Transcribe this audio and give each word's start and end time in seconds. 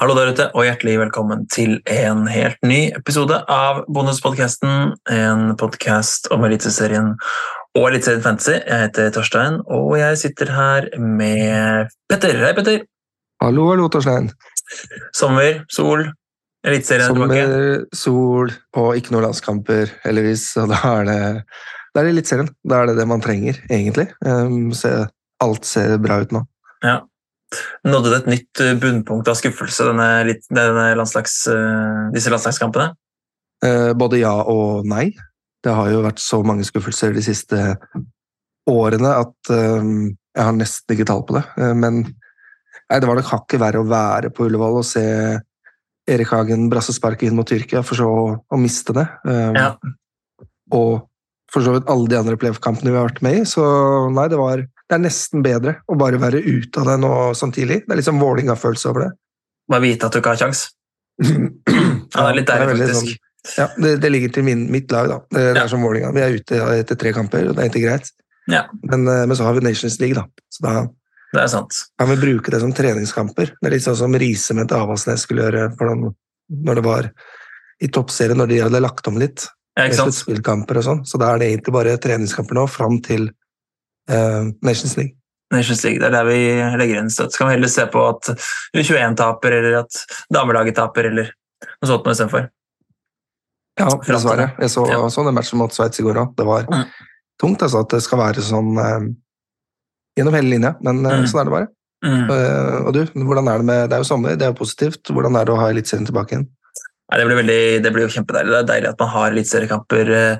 Hallo 0.00 0.14
der 0.16 0.30
ute, 0.32 0.46
og 0.56 0.64
hjertelig 0.64 0.94
velkommen 0.96 1.42
til 1.52 1.74
en 1.92 2.22
helt 2.32 2.56
ny 2.64 2.86
episode 2.96 3.36
av 3.52 3.82
Bonuspodkasten. 3.92 4.94
En 5.12 5.42
podkast 5.60 6.30
om 6.32 6.46
Eliteserien 6.48 7.10
og 7.76 7.84
Eliteserien 7.90 8.22
Fantasy. 8.24 8.54
Jeg 8.54 8.86
heter 8.86 9.10
Torstein, 9.12 9.58
og 9.68 9.98
jeg 10.00 10.16
sitter 10.22 10.54
her 10.56 10.88
med 10.96 11.92
Petter. 12.08 12.32
Hei, 12.46 12.54
Petter. 12.56 12.80
Hallo, 13.44 13.66
hallo, 13.74 13.90
Torstein. 13.92 14.30
Sommer, 15.12 15.66
sol, 15.68 16.06
Eliteserien 16.64 17.04
er 17.04 17.20
tilbake. 17.20 17.44
Sommer, 17.44 17.84
sol 18.06 18.56
og 18.80 18.96
ikke 18.96 19.12
noen 19.12 19.28
landskamper, 19.28 19.92
heldigvis. 20.06 20.46
Og 20.64 20.72
da 20.72 20.80
er 20.94 21.06
det, 21.10 21.20
det 21.92 22.06
er 22.06 22.12
Eliteserien. 22.14 22.52
Da 22.64 22.80
er 22.80 22.88
det 22.88 22.96
det 23.02 23.08
man 23.12 23.20
trenger, 23.28 23.60
egentlig. 23.68 24.08
Um, 24.24 24.72
se, 24.72 24.96
alt 25.44 25.68
ser 25.68 25.98
bra 26.00 26.22
ut 26.24 26.32
nå. 26.38 26.46
Ja. 26.88 27.02
Nådde 27.88 28.12
det 28.12 28.18
et 28.20 28.30
nytt 28.30 28.62
eh, 28.62 28.76
bunnpunkt 28.78 29.28
av 29.30 29.38
skuffelse, 29.38 29.88
denne, 29.88 30.36
denne 30.54 30.86
landslags, 30.98 31.42
eh, 31.50 32.06
disse 32.14 32.30
landslagskampene? 32.32 32.92
Eh, 33.66 33.90
både 33.98 34.20
ja 34.22 34.34
og 34.48 34.86
nei. 34.88 35.10
Det 35.60 35.74
har 35.74 35.90
jo 35.92 36.04
vært 36.04 36.22
så 36.22 36.40
mange 36.46 36.64
skuffelser 36.64 37.12
de 37.16 37.24
siste 37.24 37.58
årene 38.70 39.10
at 39.18 39.50
jeg 39.50 40.40
har 40.40 40.54
nesten 40.56 40.94
ikke 40.94 41.04
tall 41.08 41.20
på 41.26 41.34
det. 41.36 41.42
Men 41.76 41.98
nei, 42.06 42.96
det 42.96 43.08
var 43.08 43.18
nok 43.18 43.28
hakket 43.28 43.60
verre 43.60 43.82
å 43.82 43.88
være 43.88 44.30
på 44.32 44.46
Ullevål 44.46 44.78
og 44.78 44.86
se 44.88 45.02
Erik 46.08 46.32
Hagen 46.32 46.70
brasse 46.72 46.94
sparket 46.96 47.28
inn 47.28 47.36
mot 47.36 47.48
Tyrkia, 47.48 47.82
for 47.84 48.00
så 48.00 48.08
å, 48.40 48.60
miste 48.60 48.96
det. 48.96 49.04
Ja. 49.58 49.74
Og 50.72 51.10
for 51.52 51.66
så 51.66 51.74
vidt 51.76 51.92
alle 51.92 52.08
de 52.08 52.20
andre 52.22 52.40
playoff-kampene 52.40 52.94
vi 52.94 52.96
har 52.96 53.10
vært 53.10 53.20
med 53.26 53.42
i. 53.42 53.44
Så 53.48 53.66
nei, 54.14 54.30
det 54.32 54.40
var 54.40 54.64
det 54.90 54.96
er 54.98 55.02
nesten 55.04 55.42
bedre 55.46 55.76
å 55.86 55.94
bare 55.98 56.18
være 56.18 56.40
ute 56.42 56.80
av 56.82 56.88
det 56.90 56.96
nå 57.04 57.10
sånn 57.38 57.52
tidlig. 57.54 57.84
Det 57.86 57.94
er 57.94 58.00
liksom 58.02 58.18
Vålinga-følelse 58.18 58.90
over 58.90 59.04
det. 59.06 59.10
Bare 59.70 59.84
vite 59.84 60.08
at 60.08 60.12
du 60.16 60.18
ikke 60.18 60.32
har 60.34 60.40
kjangs. 60.44 60.66
Ja, 62.10 62.24
det 62.26 62.30
er 62.32 62.36
litt 62.40 62.48
deilig, 62.48 62.72
faktisk. 62.74 62.94
sånn- 63.06 63.56
ja, 63.56 63.66
det, 63.78 63.90
det 64.02 64.08
ligger 64.10 64.32
til 64.34 64.42
min, 64.44 64.64
mitt 64.72 64.90
lag, 64.92 65.06
da. 65.08 65.18
Det, 65.30 65.42
det 65.54 65.60
Ja. 65.60 65.62
er 65.64 65.68
som 65.70 65.82
Vålinga. 65.86 66.10
Vi 66.12 66.20
er 66.24 66.34
ute 66.34 66.58
etter 66.80 66.98
tre 66.98 67.12
kamper, 67.14 67.46
og 67.48 67.54
det 67.56 67.62
er 67.64 67.68
ikke 67.70 67.84
greit. 67.86 68.10
Ja. 68.50 68.64
Men, 68.82 69.06
eh, 69.08 69.22
men 69.30 69.36
så 69.38 69.44
har 69.46 69.54
vi 69.54 69.60
Nations 69.62 70.00
League, 70.02 70.16
da. 70.18 70.24
Så 70.50 70.64
da 70.66 70.72
Det 71.32 71.40
er 71.44 71.46
sant. 71.52 71.72
kan 71.98 72.08
vi 72.10 72.16
bruke 72.18 72.50
det 72.50 72.60
som 72.60 72.72
treningskamper. 72.74 73.52
Det 73.62 73.68
er 73.70 73.76
litt 73.76 73.86
sånn 73.86 73.96
som 73.96 74.12
Riise 74.18 74.54
mente 74.58 74.74
Avaldsnes 74.74 75.22
skulle 75.22 75.46
gjøre 75.46 75.68
for 75.78 75.88
den, 75.94 76.10
når 76.66 76.74
det 76.80 76.84
var 76.84 77.10
i 77.80 77.86
toppserien, 77.88 78.36
når 78.36 78.48
de 78.48 78.58
hadde 78.66 78.82
lagt 78.82 79.06
om 79.06 79.16
litt. 79.22 79.46
Ja, 79.78 79.84
ikke 79.86 79.94
sant? 80.02 80.12
sluttspillkamper 80.12 80.76
og 80.82 80.84
sånn. 80.84 81.04
Så 81.06 81.16
da 81.22 81.30
er 81.32 81.38
det 81.38 81.52
egentlig 81.54 81.72
bare 81.72 81.96
treningskamper 81.96 82.58
nå, 82.58 82.66
fram 82.68 82.98
til 83.00 83.30
Nations 84.08 84.96
League. 84.96 85.16
Nations 85.52 85.82
League, 85.84 85.98
det 85.98 86.06
er 86.06 86.14
der 86.14 86.24
vi 86.28 86.38
legger 86.78 87.00
inn 87.00 87.10
støtt. 87.10 87.32
Så 87.34 87.38
kan 87.38 87.48
vi 87.50 87.56
heller 87.56 87.68
se 87.68 87.86
på 87.90 88.02
at 88.08 88.30
U21 88.76 89.16
taper, 89.18 89.56
eller 89.58 89.80
at 89.82 89.98
damelaget 90.32 90.76
taper, 90.78 91.08
eller 91.10 91.32
noe 91.82 91.90
sånt 91.90 92.06
noe 92.06 92.14
istedenfor. 92.14 92.48
Ja, 93.80 93.88
dessverre. 94.06 94.50
Jeg 94.60 94.70
så 94.70 94.86
Ja. 94.90 95.00
så 95.08 95.24
den 95.24 95.34
matchen 95.34 95.58
mot 95.58 95.72
Sveits 95.72 95.98
i 96.00 96.02
går 96.02 96.14
òg. 96.22 96.36
Det 96.36 96.46
var 96.46 96.66
Mm. 96.70 96.84
tungt 97.40 97.62
altså, 97.62 97.80
at 97.80 97.88
det 97.88 98.02
skal 98.02 98.18
være 98.18 98.42
sånn 98.42 98.78
eh, 98.78 99.14
gjennom 100.18 100.34
hele 100.34 100.50
linja, 100.50 100.76
men 100.82 101.04
eh, 101.06 101.18
Mm. 101.20 101.26
sånn 101.26 101.40
er 101.40 101.44
det 101.44 101.52
bare. 101.52 101.68
Mm. 102.02 102.30
Uh, 102.30 102.86
og 102.86 102.92
du, 102.94 103.04
hvordan 103.12 103.46
er 103.48 103.58
det 103.58 103.66
med 103.66 103.90
Det 103.90 103.92
er 103.92 104.00
jo 104.00 104.04
sommer, 104.08 104.30
det 104.36 104.42
er 104.42 104.52
jo 104.54 104.64
positivt. 104.64 105.02
Hvordan 105.12 105.36
er 105.36 105.44
det 105.44 105.52
å 105.52 105.58
ha 105.60 105.68
Eliteserien 105.68 106.06
tilbake 106.06 106.32
igjen? 106.32 106.48
Nei, 107.10 107.18
det, 107.18 107.26
blir 107.26 107.36
veldig, 107.42 107.82
det 107.82 107.92
blir 107.92 108.06
jo 108.06 108.14
kjempedeilig. 108.14 108.50
Det 108.54 108.60
er 108.62 108.70
deilig 108.70 108.88
at 108.88 108.98
man 109.00 109.08
har 109.08 109.30
eliteseriekamper 109.34 110.10
eh, 110.10 110.32
eh, 110.32 110.38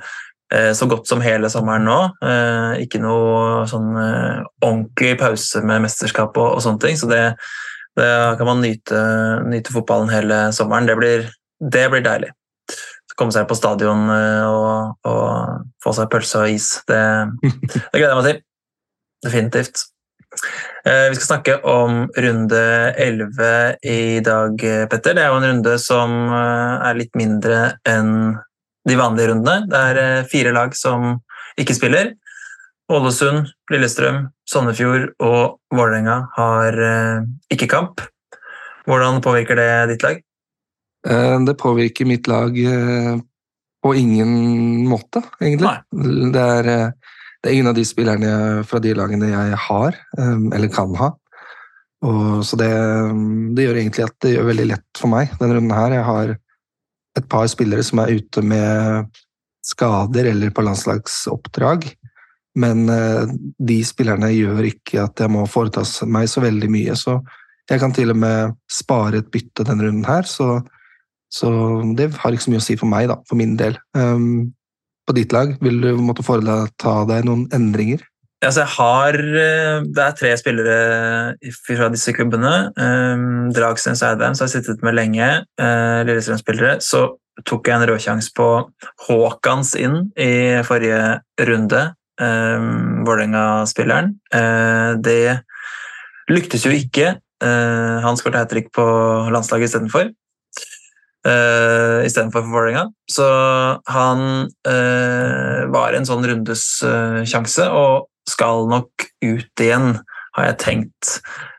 så 0.74 0.86
godt 0.90 1.06
som 1.06 1.22
hele 1.22 1.50
sommeren 1.52 1.84
nå. 1.86 1.98
Eh, 2.26 2.82
ikke 2.84 2.98
noe 3.02 3.66
sånn 3.70 3.92
eh, 4.00 4.40
ordentlig 4.64 5.12
pause 5.20 5.62
med 5.62 5.84
mesterskap 5.84 6.34
og, 6.40 6.56
og 6.56 6.64
sånne 6.64 6.82
ting. 6.82 6.98
Så 6.98 7.10
det, 7.10 7.22
det 7.98 8.10
kan 8.40 8.48
man 8.48 8.62
nyte, 8.64 9.04
nyte 9.46 9.74
fotballen 9.74 10.10
hele 10.12 10.42
sommeren. 10.56 10.90
Det 10.90 10.98
blir, 10.98 11.30
det 11.60 11.86
blir 11.92 12.04
deilig. 12.06 12.32
Så 12.70 13.18
komme 13.18 13.34
seg 13.34 13.46
på 13.50 13.58
stadion 13.58 14.10
eh, 14.14 14.48
og, 14.48 14.98
og 15.06 15.70
få 15.84 15.94
seg 15.96 16.10
pølse 16.12 16.42
og 16.42 16.58
is. 16.58 16.72
Det, 16.90 17.00
det 17.46 17.96
gleder 17.96 18.10
jeg 18.10 18.20
meg 18.20 18.28
til. 18.30 18.44
Definitivt. 19.26 19.86
Eh, 20.86 21.08
Vi 21.10 21.14
skal 21.18 21.26
snakke 21.26 21.56
om 21.66 22.06
runde 22.16 22.62
11 22.96 23.76
i 23.82 24.20
dag, 24.24 24.64
eh, 24.64 24.86
Petter. 24.88 25.14
Det 25.14 25.24
er 25.24 25.32
jo 25.32 25.40
en 25.40 25.48
runde 25.50 25.78
som 25.82 26.14
eh, 26.30 26.88
er 26.88 27.00
litt 27.00 27.18
mindre 27.18 27.58
enn 27.88 28.38
de 28.88 28.96
vanlige 28.96 29.30
rundene. 29.30 29.66
Det 29.70 29.82
er 29.90 30.00
eh, 30.00 30.26
fire 30.30 30.54
lag 30.56 30.74
som 30.76 31.18
ikke 31.60 31.76
spiller. 31.76 32.14
Ålesund, 32.90 33.50
Lillestrøm, 33.70 34.24
Sandefjord 34.50 35.10
og 35.22 35.60
Vålerenga 35.74 36.16
har 36.36 36.80
eh, 36.86 37.28
ikke 37.52 37.70
kamp. 37.70 38.02
Hvordan 38.88 39.20
påvirker 39.22 39.58
det 39.60 39.70
ditt 39.92 40.06
lag? 40.06 40.18
Eh, 41.06 41.36
det 41.46 41.58
påvirker 41.60 42.08
mitt 42.08 42.30
lag 42.30 42.56
på 43.80 43.94
ingen 43.96 44.32
måte, 44.88 45.22
egentlig. 45.40 45.78
Det 46.34 46.40
er, 46.40 46.66
det 47.40 47.48
er 47.48 47.54
ingen 47.54 47.70
av 47.70 47.78
de 47.78 47.86
spillerne 47.88 48.32
fra 48.68 48.80
de 48.82 48.92
lagene 48.92 49.30
jeg 49.30 49.56
har, 49.68 49.96
eller 50.20 50.72
kan 50.72 50.92
ha. 50.98 51.14
Og, 52.04 52.42
så 52.44 52.58
det, 52.60 52.68
det 53.56 53.64
gjør 53.64 53.78
egentlig 53.80 54.04
at 54.04 54.16
det 54.24 54.34
gjør 54.34 54.50
veldig 54.50 54.66
lett 54.68 55.00
for 55.00 55.12
meg 55.12 55.32
denne 55.40 55.56
runden 55.56 55.72
her. 55.76 55.96
Jeg 55.96 56.06
har 56.10 56.34
et 57.18 57.26
par 57.30 57.48
spillere 57.50 57.84
som 57.86 58.02
er 58.02 58.14
ute 58.20 58.42
med 58.44 59.08
skader 59.66 60.30
eller 60.30 60.52
på 60.54 60.64
landslagsoppdrag. 60.64 61.88
Men 62.60 62.88
eh, 62.90 63.30
de 63.58 63.78
spillerne 63.86 64.30
gjør 64.34 64.66
ikke 64.70 65.04
at 65.04 65.22
jeg 65.22 65.32
må 65.32 65.46
foreta 65.50 65.84
meg 66.10 66.30
så 66.30 66.42
veldig 66.44 66.70
mye. 66.72 66.96
Så 66.98 67.18
jeg 67.70 67.82
kan 67.82 67.94
til 67.94 68.12
og 68.14 68.18
med 68.18 68.56
spare 68.70 69.20
et 69.20 69.30
bytte 69.32 69.66
denne 69.66 69.86
runden 69.86 70.06
her. 70.08 70.26
Så, 70.26 70.60
så 71.30 71.50
det 71.98 72.10
har 72.18 72.34
ikke 72.34 72.48
så 72.48 72.54
mye 72.54 72.62
å 72.62 72.66
si 72.66 72.78
for 72.80 72.90
meg, 72.90 73.10
da, 73.12 73.20
for 73.28 73.38
min 73.38 73.54
del. 73.60 73.78
Um, 73.94 74.50
på 75.06 75.14
ditt 75.16 75.34
lag, 75.34 75.56
vil 75.62 75.80
du 75.82 75.92
måtte 76.02 76.26
foreta 76.26 77.00
deg 77.08 77.26
noen 77.26 77.46
endringer? 77.54 78.02
Altså, 78.40 78.62
jeg 78.62 78.72
har, 78.72 79.16
eh, 79.20 79.82
det 79.84 80.00
er 80.00 80.14
tre 80.16 80.30
spillere 80.40 80.76
fra 81.66 81.88
disse 81.92 82.12
klubbene. 82.16 82.72
Um, 82.76 83.50
og 83.52 83.56
Eidheim, 83.60 83.96
som 83.96 84.08
jeg 84.08 84.40
har 84.40 84.52
sittet 84.54 84.82
med 84.82 84.96
lenge. 84.96 85.28
Uh, 85.60 86.00
Lillestrøm-spillere. 86.08 86.78
Så 86.80 87.02
tok 87.44 87.68
jeg 87.68 87.76
en 87.76 87.88
råsjanse 87.90 88.32
på 88.36 88.46
Haakons 89.06 89.74
inn 89.76 90.06
i 90.16 90.62
forrige 90.64 91.20
runde. 91.50 91.82
Um, 92.20 93.04
Vålerenga-spilleren. 93.04 94.14
Uh, 94.32 94.96
det 95.04 95.42
lyktes 96.32 96.64
jo 96.64 96.72
ikke. 96.72 97.18
Han 97.40 98.18
skåret 98.20 98.36
hat 98.36 98.50
trick 98.52 98.66
på 98.76 98.84
landslaget 99.32 99.70
istedenfor. 99.70 100.10
Uh, 101.20 102.04
istedenfor 102.04 102.42
for 102.44 102.52
Vålerenga. 102.52 102.86
Så 103.08 103.24
han 103.88 104.20
uh, 104.68 105.60
var 105.72 105.96
en 105.96 106.08
sånn 106.08 106.24
rundes 106.24 106.64
uh, 106.84 107.20
sjanse, 107.28 107.64
og 107.68 108.09
skal 108.28 108.68
nok 108.70 109.06
ut 109.24 109.62
igjen, 109.64 109.94
har 110.36 110.46
jeg 110.50 110.58
tenkt. 110.62 111.16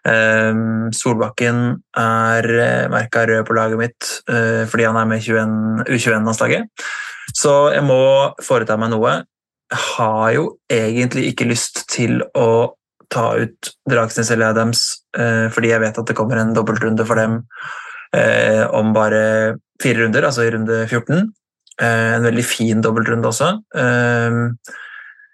Um, 0.07 0.89
Solbakken 0.95 1.81
er 1.97 2.47
uh, 2.47 2.91
merka 2.93 3.25
rød 3.27 3.43
på 3.47 3.57
laget 3.57 3.81
mitt 3.81 4.11
uh, 4.31 4.63
fordi 4.69 4.87
han 4.87 4.97
er 4.97 5.09
med 5.09 5.21
i 5.21 5.35
U21-landslaget. 5.35 6.87
Så 7.35 7.55
jeg 7.75 7.83
må 7.85 8.01
foreta 8.43 8.79
meg 8.79 8.93
noe. 8.93 9.19
Jeg 9.71 9.83
har 9.97 10.31
jo 10.35 10.47
egentlig 10.71 11.29
ikke 11.31 11.49
lyst 11.51 11.85
til 11.91 12.23
å 12.35 12.73
ta 13.11 13.33
ut 13.43 13.71
Dragsnes 13.91 14.31
eller 14.31 14.53
Adams 14.53 14.85
uh, 15.19 15.51
fordi 15.51 15.73
jeg 15.73 15.83
vet 15.83 15.99
at 15.99 16.07
det 16.07 16.15
kommer 16.17 16.39
en 16.39 16.55
dobbeltrunde 16.55 17.05
for 17.07 17.19
dem 17.19 17.41
eh, 18.15 18.63
om 18.75 18.93
bare 18.93 19.57
fire 19.81 20.03
runder, 20.03 20.27
altså 20.27 20.45
i 20.45 20.53
runde 20.53 20.85
14. 20.87 21.33
Eh, 21.81 22.13
en 22.15 22.27
veldig 22.27 22.45
fin 22.45 22.83
dobbeltrunde 22.83 23.31
også. 23.31 23.51
Eh, 23.75 24.39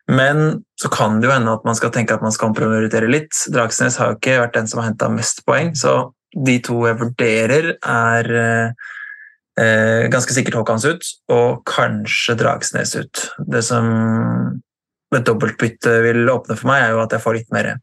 men 0.08 0.62
så 0.80 0.90
kan 0.90 1.20
det 1.20 1.28
jo 1.28 1.34
hende 1.34 1.54
at 1.58 1.66
man 1.68 1.76
skal 1.76 1.92
tenke 1.92 2.16
at 2.16 2.24
man 2.24 2.32
skal 2.32 2.52
omprioritere 2.52 3.10
litt. 3.12 3.34
Dragsnes 3.52 3.98
har 4.00 4.14
jo 4.14 4.20
ikke 4.20 4.38
vært 4.40 4.56
den 4.56 4.70
som 4.72 4.80
har 4.82 4.92
henta 4.92 5.10
mest 5.12 5.44
poeng, 5.48 5.74
så 5.76 6.14
de 6.36 6.58
to 6.64 6.78
jeg 6.88 7.00
vurderer, 7.00 7.74
er 7.82 8.30
eh, 9.60 10.06
ganske 10.12 10.36
sikkert 10.36 10.60
Haakons 10.60 10.86
ut, 10.88 11.12
og 11.34 11.66
kanskje 11.68 12.38
Dragsnes 12.40 12.96
ut. 13.00 13.26
Det 13.52 13.64
som 13.66 13.90
et 15.16 15.28
dobbeltbytte 15.28 15.98
vil 16.04 16.30
åpne 16.32 16.56
for 16.60 16.70
meg, 16.72 16.84
er 16.84 16.96
jo 16.96 17.04
at 17.04 17.16
jeg 17.16 17.24
får 17.24 17.38
litt 17.40 17.52
mer 17.56 17.74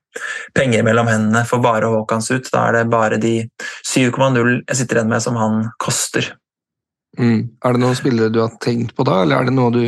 penger 0.56 0.84
mellom 0.86 1.08
hendene 1.08 1.44
for 1.48 1.64
bare 1.64 1.92
Haakons 1.92 2.30
ut. 2.32 2.48
Da 2.52 2.68
er 2.68 2.78
det 2.78 2.86
bare 2.92 3.20
de 3.20 3.36
7,0 3.84 4.62
jeg 4.62 4.80
sitter 4.80 5.00
igjen 5.00 5.12
med 5.12 5.24
som 5.24 5.36
han 5.40 5.60
koster. 5.82 6.32
Mm. 7.18 7.54
Er 7.64 7.76
det 7.76 7.84
noen 7.84 7.96
spillere 7.98 8.32
du 8.32 8.40
har 8.42 8.56
tenkt 8.62 8.96
på 8.96 9.06
da, 9.06 9.22
eller 9.22 9.40
er 9.42 9.48
det 9.48 9.56
noe 9.56 9.72
du 9.74 9.84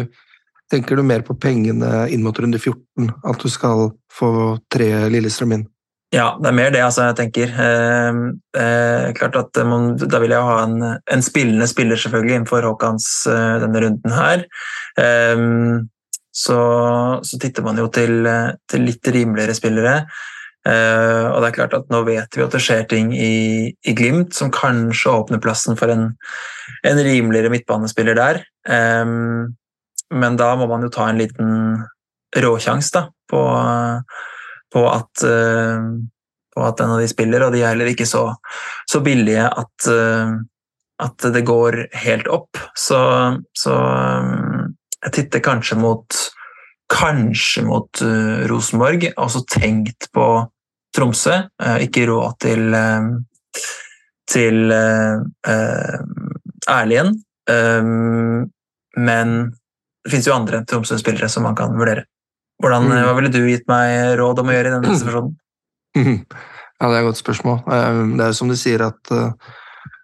tenker 0.72 0.98
du 0.98 1.04
mer 1.06 1.24
på 1.26 1.36
pengene 1.40 2.06
inn 2.12 2.24
mot 2.24 2.38
runde 2.38 2.58
14? 2.58 3.10
At 3.24 3.42
du 3.42 3.48
skal 3.52 3.90
få 4.12 4.30
tre 4.72 4.90
Lillestrøm 5.12 5.56
inn? 5.56 5.66
Ja, 6.14 6.36
det 6.38 6.48
er 6.48 6.54
mer 6.54 6.70
det 6.70 6.84
altså, 6.84 7.08
jeg 7.08 7.18
tenker. 7.18 7.50
Eh, 7.50 8.20
eh, 8.62 9.08
klart 9.18 9.36
at 9.40 9.58
man, 9.66 9.96
Da 9.98 10.20
vil 10.22 10.32
jeg 10.36 10.48
ha 10.48 10.60
en, 10.62 10.78
en 10.86 11.24
spillende 11.24 11.66
spiller 11.66 11.98
selvfølgelig 11.98 12.38
innenfor 12.38 12.66
Haakons 12.66 13.08
eh, 13.26 13.56
denne 13.64 13.82
runden 13.82 14.14
her. 14.14 14.46
Eh, 15.02 15.44
så, 16.36 16.60
så 17.24 17.38
titter 17.40 17.64
man 17.64 17.78
jo 17.80 17.88
til, 17.88 18.28
til 18.68 18.82
litt 18.84 19.08
rimeligere 19.08 19.56
spillere. 19.56 20.00
Uh, 20.66 21.30
og 21.30 21.42
det 21.42 21.48
er 21.48 21.54
klart 21.54 21.74
at 21.76 21.90
Nå 21.94 22.00
vet 22.08 22.34
vi 22.34 22.42
at 22.42 22.54
det 22.56 22.60
skjer 22.64 22.86
ting 22.90 23.12
i, 23.14 23.70
i 23.70 23.92
Glimt 23.94 24.34
som 24.34 24.50
kanskje 24.50 25.12
åpner 25.14 25.38
plassen 25.38 25.78
for 25.78 25.92
en, 25.92 26.08
en 26.82 27.02
rimeligere 27.06 27.52
midtbanespiller 27.52 28.18
der. 28.18 28.40
Um, 28.66 29.54
men 30.14 30.36
da 30.38 30.52
må 30.58 30.68
man 30.70 30.86
jo 30.86 30.92
ta 30.92 31.08
en 31.10 31.20
liten 31.20 31.78
råsjanse 32.36 33.02
på, 33.30 33.42
på, 34.74 34.82
at, 34.90 35.24
uh, 35.24 35.88
på 36.54 36.66
at 36.66 36.82
en 36.82 36.94
av 36.96 37.02
de 37.02 37.08
spiller, 37.10 37.46
og 37.46 37.54
de 37.54 37.62
er 37.62 37.72
heller 37.72 37.90
ikke 37.92 38.08
så, 38.08 38.28
så 38.90 39.02
billige 39.04 39.46
at, 39.46 39.88
uh, 39.90 40.36
at 41.02 41.28
det 41.34 41.44
går 41.48 41.84
helt 42.06 42.30
opp. 42.32 42.60
Så, 42.78 43.00
så 43.56 43.76
um, 43.76 44.74
jeg 45.02 45.18
titter 45.20 45.44
kanskje 45.44 45.78
mot 45.80 46.24
Kanskje 46.86 47.64
mot 47.66 47.98
Rosenborg, 48.46 49.08
og 49.18 49.30
så 49.34 49.40
tenkt 49.50 50.06
på 50.14 50.26
Tromsø. 50.96 51.34
Eh, 51.62 51.78
ikke 51.86 52.06
råd 52.08 52.38
til, 52.40 52.74
eh, 52.74 53.08
til 54.30 54.72
eh, 54.72 55.98
Erlien. 56.68 57.12
Men 58.96 59.32
det 60.06 60.12
finnes 60.12 60.28
jo 60.30 60.36
andre 60.36 60.62
Tromsø-spillere 60.68 61.28
som 61.32 61.44
man 61.48 61.58
kan 61.58 61.74
vurdere. 61.76 62.06
Hvordan, 62.62 62.86
mm. 62.88 62.98
Hva 63.04 63.14
ville 63.18 63.32
du 63.34 63.40
gitt 63.50 63.66
meg 63.68 64.14
råd 64.20 64.40
om 64.40 64.48
å 64.48 64.54
gjøre 64.54 64.70
i 64.70 64.76
denne 64.78 64.94
situasjonen? 64.96 65.34
Ja, 66.76 66.90
Det 66.90 66.94
er 66.94 67.00
et 67.00 67.08
godt 67.08 67.20
spørsmål. 67.20 67.58
Det 67.66 68.20
er 68.20 68.30
jo 68.30 68.36
som 68.36 68.50
du 68.52 68.56
sier 68.60 68.82
at 68.84 69.10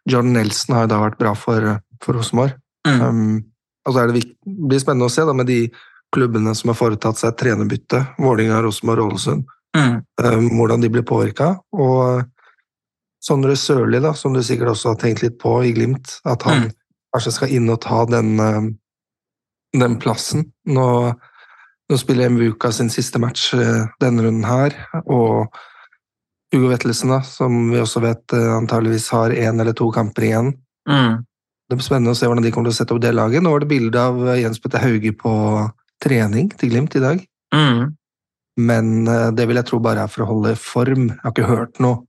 Jordan 0.09 0.33
Nelson 0.33 0.75
har 0.75 0.87
jo 0.87 0.93
da 0.93 1.01
vært 1.05 1.19
bra 1.21 1.33
for, 1.39 1.79
for 2.03 2.19
Rosenborg. 2.19 2.57
Mm. 2.89 3.01
Um, 3.01 3.45
altså 3.87 4.01
så 4.01 4.11
det 4.11 4.23
blir 4.45 4.83
spennende 4.83 5.09
å 5.09 5.13
se 5.13 5.25
da, 5.27 5.35
med 5.37 5.49
de 5.51 5.61
klubbene 6.13 6.55
som 6.59 6.73
har 6.73 6.79
foretatt 6.79 7.21
seg 7.21 7.37
trenerbytte, 7.41 8.03
Vålinga, 8.21 8.61
Rosenborg 8.65 9.05
og 9.05 9.15
Ålesund. 9.15 9.47
Mm. 9.77 9.97
Um, 10.25 10.49
hvordan 10.59 10.83
de 10.83 10.91
blir 10.93 11.07
påvirka. 11.09 11.55
Og 11.73 12.25
Sondre 13.23 13.55
Sørli, 13.57 14.01
da, 14.03 14.13
som 14.19 14.35
du 14.35 14.43
sikkert 14.43 14.75
også 14.75 14.93
har 14.93 15.01
tenkt 15.01 15.23
litt 15.23 15.39
på 15.41 15.55
i 15.65 15.73
Glimt, 15.77 16.19
at 16.29 16.43
han 16.49 16.67
mm. 16.67 16.71
kanskje 17.15 17.37
skal 17.39 17.55
inn 17.55 17.71
og 17.71 17.81
ta 17.85 18.03
den, 18.11 18.35
um, 18.41 18.73
den 19.77 19.99
plassen. 20.03 20.47
Nå, 20.69 20.87
nå 21.89 21.99
spiller 22.01 22.33
Mvuka 22.33 22.73
sin 22.75 22.91
siste 22.93 23.21
match 23.23 23.53
uh, 23.57 23.89
denne 24.03 24.27
runden 24.27 24.47
her, 24.49 24.77
og 25.05 25.53
Hugo 26.53 26.69
Vettelsen, 26.69 27.15
da, 27.15 27.23
som 27.25 27.71
vi 27.73 27.81
også 27.81 28.03
vet 28.05 28.37
uh, 28.37 28.57
antageligvis 28.59 29.09
har 29.15 29.35
én 29.35 29.61
eller 29.63 29.77
to 29.77 29.89
kamper 29.95 30.29
igjen. 30.29 30.53
Mm. 30.89 31.23
Det 31.69 31.79
blir 31.79 31.87
spennende 31.87 32.13
å 32.13 32.19
se 32.19 32.29
hvordan 32.29 32.45
de 32.45 32.53
kommer 32.53 32.69
til 32.69 32.77
å 32.77 32.81
sette 32.83 32.95
opp 32.95 33.01
det 33.05 33.15
laget. 33.17 33.45
Nå 33.45 33.55
var 33.55 33.65
det 33.65 33.73
bilde 33.73 34.07
av 34.13 34.21
uh, 34.21 34.37
Jens 34.41 34.61
Petter 34.61 34.85
Hauge 34.85 35.15
på 35.17 35.33
trening 36.03 36.51
til 36.59 36.73
Glimt 36.73 36.97
i 36.99 37.05
dag. 37.05 37.21
Mm. 37.55 37.93
Men 38.61 39.09
eh, 39.09 39.29
det 39.33 39.47
vil 39.49 39.61
jeg 39.61 39.69
tro 39.71 39.81
bare 39.83 40.05
er 40.05 40.13
for 40.13 40.25
å 40.25 40.31
holde 40.33 40.57
form. 40.61 41.09
Jeg 41.13 41.21
har 41.25 41.35
ikke 41.35 41.49
hørt 41.49 41.81
noe 41.83 42.03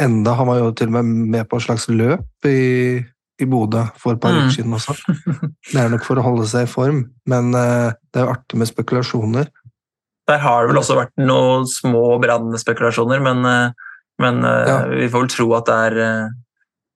enda. 0.00 0.34
Han 0.38 0.50
var 0.50 0.62
jo 0.62 0.72
til 0.76 0.90
og 0.90 0.96
med 0.96 1.10
med 1.34 1.48
på 1.48 1.60
et 1.60 1.66
slags 1.68 1.86
løp 1.90 2.48
i, 2.50 3.02
i 3.42 3.48
Bodø 3.50 3.82
for 3.98 4.14
et 4.14 4.22
par 4.22 4.34
uker 4.36 4.46
mm. 4.46 4.54
siden 4.54 4.76
også. 4.76 4.94
Det 5.72 5.80
er 5.80 5.90
nok 5.92 6.06
for 6.06 6.20
å 6.20 6.24
holde 6.26 6.46
seg 6.50 6.68
i 6.68 6.70
form, 6.70 7.02
men 7.30 7.50
eh, 7.58 7.90
det 8.12 8.20
er 8.20 8.28
jo 8.28 8.34
artig 8.36 8.60
med 8.60 8.70
spekulasjoner. 8.70 9.50
Der 10.30 10.40
har 10.40 10.62
det 10.62 10.72
vel 10.72 10.80
også 10.80 10.96
vært 10.96 11.12
noen 11.20 11.66
små 11.68 12.04
brannspekulasjoner, 12.22 13.20
men, 13.24 13.44
eh, 13.50 13.94
men 14.22 14.42
ja. 14.44 14.78
vi 14.92 15.10
får 15.10 15.26
vel 15.26 15.32
tro 15.34 15.48
at 15.58 15.68
det 15.68 15.78
er, 15.88 16.28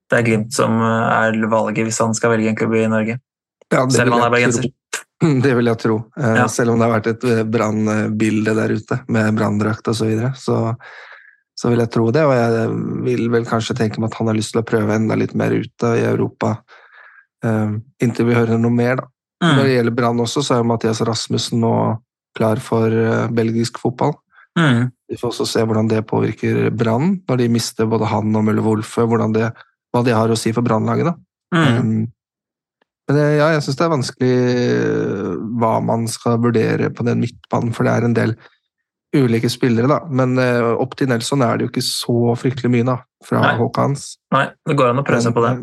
det 0.09 0.21
er 0.21 0.29
Glimt 0.29 0.55
som 0.55 0.79
er 0.85 1.41
valget 1.51 1.89
hvis 1.89 1.99
han 2.05 2.15
skal 2.17 2.37
velge 2.37 2.53
en 2.53 2.61
klubb 2.61 2.79
i 2.79 2.87
Norge. 2.91 3.19
Ja, 3.69 3.85
Selv 3.91 4.13
om 4.13 4.21
han 4.21 4.29
er 4.31 4.37
bergenser. 4.39 4.71
Det 5.45 5.51
vil 5.59 5.67
jeg 5.67 5.81
tro. 5.83 5.99
Eh, 6.19 6.37
ja. 6.41 6.47
Selv 6.51 6.73
om 6.73 6.79
det 6.79 6.87
har 6.87 6.95
vært 6.95 7.11
et 7.11 7.25
eh, 7.27 7.45
brannbilde 7.49 8.55
der 8.55 8.75
ute 8.79 9.01
med 9.11 9.35
branndrakt 9.35 9.91
osv. 9.91 9.99
Så, 9.99 10.07
videre, 10.07 10.33
så 10.39 10.59
så 11.59 11.73
vil 11.73 11.83
jeg 11.83 11.91
tro 11.95 12.09
det. 12.15 12.25
Og 12.27 12.35
jeg 12.37 12.75
vil 13.07 13.31
vel 13.33 13.47
kanskje 13.49 13.77
tenke 13.81 14.03
meg 14.03 14.13
at 14.13 14.19
han 14.21 14.31
har 14.31 14.39
lyst 14.39 14.55
til 14.55 14.63
å 14.63 14.67
prøve 14.67 14.95
enda 14.95 15.17
litt 15.19 15.35
mer 15.39 15.55
ute 15.55 15.95
i 15.99 16.05
Europa 16.07 16.55
uh, 17.45 17.73
inntil 18.03 18.29
vi 18.29 18.37
hører 18.39 18.61
noe 18.61 18.75
mer. 18.75 19.03
da. 19.03 19.09
Mm. 19.39 19.51
Når 19.55 19.65
det 19.65 19.75
gjelder 19.75 19.97
Brann 19.99 20.23
også, 20.23 20.43
så 20.43 20.59
er 20.59 20.67
Mathias 20.67 21.03
Rasmussen 21.07 21.61
nå 21.63 21.75
klar 22.39 22.63
for 22.63 22.91
uh, 22.91 23.27
belgisk 23.35 23.79
fotball. 23.83 24.15
Mm. 24.59 24.89
Vi 25.09 25.19
får 25.19 25.33
også 25.33 25.47
se 25.47 25.65
hvordan 25.65 25.91
det 25.91 26.05
påvirker 26.11 26.69
Brann, 26.75 27.19
når 27.29 27.43
de 27.43 27.51
mister 27.53 27.89
både 27.91 28.11
han 28.11 28.35
og 28.35 28.47
Mølle 28.47 28.65
Wolfe. 28.65 29.07
Hva 29.09 30.03
det 30.05 30.15
har 30.15 30.31
å 30.31 30.39
si 30.39 30.55
for 30.55 30.67
Brannlaget. 30.67 31.15
Mm. 31.55 31.67
Um, 31.79 32.07
men 33.09 33.19
ja, 33.39 33.47
jeg 33.55 33.65
syns 33.65 33.79
det 33.79 33.85
er 33.87 33.93
vanskelig 33.95 34.33
eh, 34.53 35.29
hva 35.61 35.79
man 35.81 36.05
skal 36.13 36.37
vurdere 36.45 36.91
på 36.93 37.07
den 37.09 37.23
midtbanen, 37.23 37.73
for 37.73 37.89
det 37.89 37.95
er 37.95 38.05
en 38.05 38.17
del 38.17 38.35
ulike 39.17 39.51
spillere, 39.51 39.89
da. 39.91 40.03
Men 40.11 40.37
uh, 40.41 40.75
opp 40.81 40.97
til 40.99 41.11
Nelson 41.11 41.45
er 41.47 41.59
det 41.59 41.67
jo 41.67 41.73
ikke 41.73 41.85
så 41.87 42.35
fryktelig 42.39 42.73
mye, 42.73 42.87
da, 42.89 42.99
fra 43.25 43.43
Nei. 43.45 43.55
Haakons. 43.61 44.11
Nei, 44.35 44.47
det 44.69 44.77
går 44.79 44.93
an 44.93 45.03
å 45.03 45.07
prøve 45.07 45.25
seg 45.25 45.37
på 45.37 45.45
det. 45.47 45.55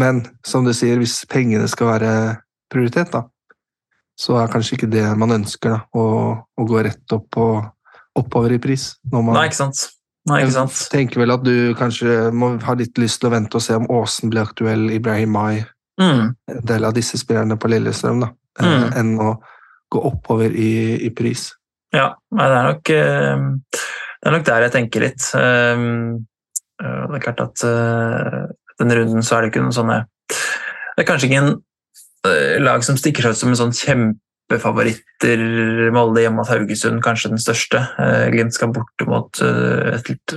Men 0.00 0.22
som 0.46 0.64
du 0.66 0.72
sier, 0.76 1.00
hvis 1.02 1.20
pengene 1.30 1.68
skal 1.70 1.92
være 1.94 2.12
prioritet, 2.72 3.12
da, 3.12 3.24
så 4.20 4.36
er 4.40 4.52
kanskje 4.52 4.76
ikke 4.76 4.90
det 4.92 5.06
man 5.18 5.34
ønsker, 5.40 5.74
da, 5.74 5.80
å, 5.96 6.04
å 6.36 6.68
gå 6.68 6.84
rett 6.86 7.16
opp 7.16 7.40
og 7.40 8.20
oppover 8.20 8.56
i 8.56 8.60
pris. 8.62 8.92
Man, 9.12 9.32
Nei, 9.32 9.48
ikke 9.48 9.62
sant. 9.62 9.88
Nei, 10.28 10.42
ikke 10.44 10.56
sant. 10.58 10.76
Jeg 10.76 10.92
tenker 10.92 11.22
vel 11.22 11.32
at 11.32 11.44
du 11.46 11.72
kanskje 11.78 12.28
må 12.36 12.52
ha 12.66 12.74
litt 12.76 12.98
lyst 13.00 13.22
til 13.22 13.30
å 13.30 13.34
vente 13.34 13.56
og 13.56 13.64
se 13.64 13.78
om 13.78 13.88
Aasen 13.92 14.32
blir 14.32 14.44
aktuell, 14.44 14.90
Ibrahim 14.92 15.32
Mai 15.34 15.62
mm. 16.00 16.34
en 16.52 16.66
del 16.66 16.84
av 16.84 16.94
disse 16.96 17.18
spillerne 17.20 17.56
på 17.60 17.70
Lillestrøm, 17.70 18.20
da, 18.24 18.30
eh, 18.60 18.68
mm. 18.68 18.90
enn 19.00 19.14
å 19.20 19.30
gå 19.90 20.02
oppover 20.10 20.54
i, 20.54 21.00
i 21.06 21.10
pris. 21.14 21.48
Ja, 21.90 22.12
det 22.30 22.46
er, 22.46 22.68
nok, 22.68 22.90
eh, 22.94 23.40
det 24.20 24.28
er 24.28 24.34
nok 24.36 24.46
der 24.46 24.66
jeg 24.66 24.74
tenker 24.76 25.04
litt. 25.04 25.26
Eh, 25.34 25.84
det 26.80 27.18
er 27.18 27.24
klart 27.24 27.42
at 27.44 27.64
denne 28.80 28.96
runden 28.96 29.26
så 29.26 29.36
er 29.36 29.42
det 29.42 29.50
ikke 29.50 29.60
noen 29.60 29.74
sånne 29.76 29.96
Det 30.30 31.02
er 31.02 31.08
kanskje 31.10 31.28
ikke 31.28 31.40
en 31.42 32.62
lag 32.64 32.84
som 32.86 32.96
stikker 32.96 33.26
seg 33.26 33.34
ut 33.34 33.40
som 33.40 33.50
en 33.52 33.58
sånn 33.58 33.74
kjempefavoritter. 33.76 35.42
Molde 35.92 36.22
hjemme 36.24 36.40
mot 36.40 36.48
Haugesund, 36.48 37.02
kanskje 37.04 37.34
den 37.34 37.42
største. 37.42 37.82
Glimt 38.32 38.56
skal 38.56 38.72
borte 38.72 39.08
mot 39.08 39.40
et 39.40 40.08
litt 40.08 40.36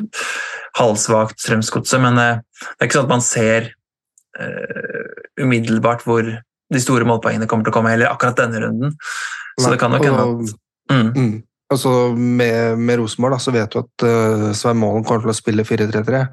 halvsvakt 0.80 1.40
Strømsgodset, 1.44 2.04
men 2.04 2.20
det 2.20 2.28
er 2.34 2.88
ikke 2.88 2.98
sånn 2.98 3.08
at 3.08 3.14
man 3.14 3.24
ser 3.24 3.72
umiddelbart 5.40 6.04
hvor 6.08 6.28
de 6.28 6.84
store 6.84 7.08
målpoengene 7.08 7.48
kommer 7.48 7.68
til 7.68 7.72
å 7.72 7.78
komme, 7.78 7.94
heller 7.96 8.12
akkurat 8.12 8.40
denne 8.44 8.64
runden. 8.64 8.96
Så 9.60 9.72
det 9.72 9.80
kan 9.80 9.96
nok 9.96 10.08
hende 10.08 10.28
at 10.28 10.56
mm. 10.94 11.10
mm. 11.18 11.34
Altså, 11.74 11.92
med, 12.14 12.78
med 12.78 13.00
Rosenborg 13.00 13.40
så 13.42 13.52
vet 13.56 13.72
du 13.74 13.80
at 13.80 14.04
uh, 14.06 14.50
Svein 14.54 14.78
Målen 14.78 15.06
kommer 15.08 15.24
til 15.24 15.32
å 15.32 15.38
spille 15.38 15.66
4-3-3. 15.66 16.26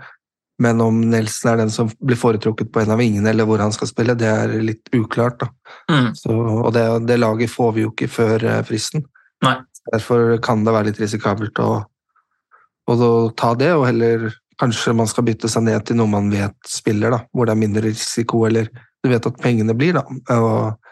Men 0.61 0.83
om 0.85 0.99
Nelson 1.13 1.55
er 1.55 1.63
den 1.63 1.73
som 1.73 1.89
blir 2.05 2.19
foretrukket 2.21 2.69
på 2.73 2.83
en 2.83 2.93
av 2.93 3.01
vingene, 3.01 3.31
eller 3.31 3.47
hvor 3.49 3.63
han 3.63 3.73
skal 3.73 3.89
spille, 3.89 4.19
det 4.21 4.29
er 4.29 4.53
litt 4.61 4.91
uklart. 4.93 5.47
Mm. 5.89 6.11
Så, 6.19 6.35
og 6.35 6.69
det, 6.77 6.85
det, 7.09 7.17
laget 7.23 7.53
får 7.53 7.73
vi 7.79 7.87
jo 7.87 7.95
ikke 7.95 8.11
før 8.13 8.45
uh, 8.45 8.59
fristen. 8.69 9.07
Nei. 9.47 9.57
Derfor 9.95 10.37
kan 10.45 10.67
det 10.67 10.77
være 10.77 10.91
litt 10.91 11.01
risikabelt 11.01 11.63
å, 11.65 11.71
å, 11.81 12.93
å 12.93 13.11
ta 13.33 13.55
det, 13.59 13.73
og 13.79 13.89
heller 13.89 14.31
Kanskje 14.61 14.93
man 14.93 15.09
skal 15.09 15.25
bytte 15.25 15.49
seg 15.49 15.63
ned 15.65 15.87
til 15.89 15.97
noe 15.97 16.11
man 16.13 16.27
vet 16.29 16.53
spiller, 16.69 17.15
da, 17.15 17.23
hvor 17.33 17.49
det 17.49 17.55
er 17.55 17.61
mindre 17.63 17.81
risiko, 17.87 18.43
eller 18.45 18.67
du 19.01 19.09
vet 19.09 19.25
at 19.25 19.39
pengene 19.41 19.73
blir. 19.73 19.97
da. 19.97 20.03
Og, 20.37 20.90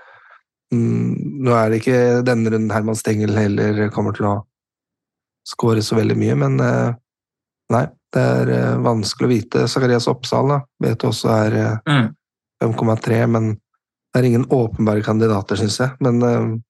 mm, 0.74 1.42
nå 1.44 1.54
er 1.56 1.70
det 1.70 1.80
ikke 1.82 2.00
denne 2.26 2.52
runden 2.52 2.74
Herman 2.74 2.98
Stengel 2.98 3.36
heller 3.38 3.86
kommer 3.94 4.16
til 4.16 4.28
å 4.28 4.34
skåre 5.48 5.82
så 5.84 5.96
veldig 5.96 6.16
mye, 6.18 6.36
men 6.42 6.60
eh, 6.60 6.90
nei, 7.72 7.84
det 8.14 8.24
er 8.34 8.52
eh, 8.52 8.80
vanskelig 8.84 9.28
å 9.28 9.32
vite. 9.32 9.66
Zakarias 9.70 10.08
Oppsal 10.10 10.52
da, 10.52 10.60
vet 10.84 11.00
du 11.00 11.08
også 11.08 11.32
er 11.32 11.58
eh, 11.58 11.88
mm. 11.88 12.08
5,3, 12.64 13.20
men 13.32 13.54
det 13.56 14.20
er 14.20 14.28
ingen 14.28 14.48
åpenbare 14.52 15.04
kandidater, 15.04 15.60
syns 15.60 15.78
jeg. 15.80 15.94
Men 16.04 16.60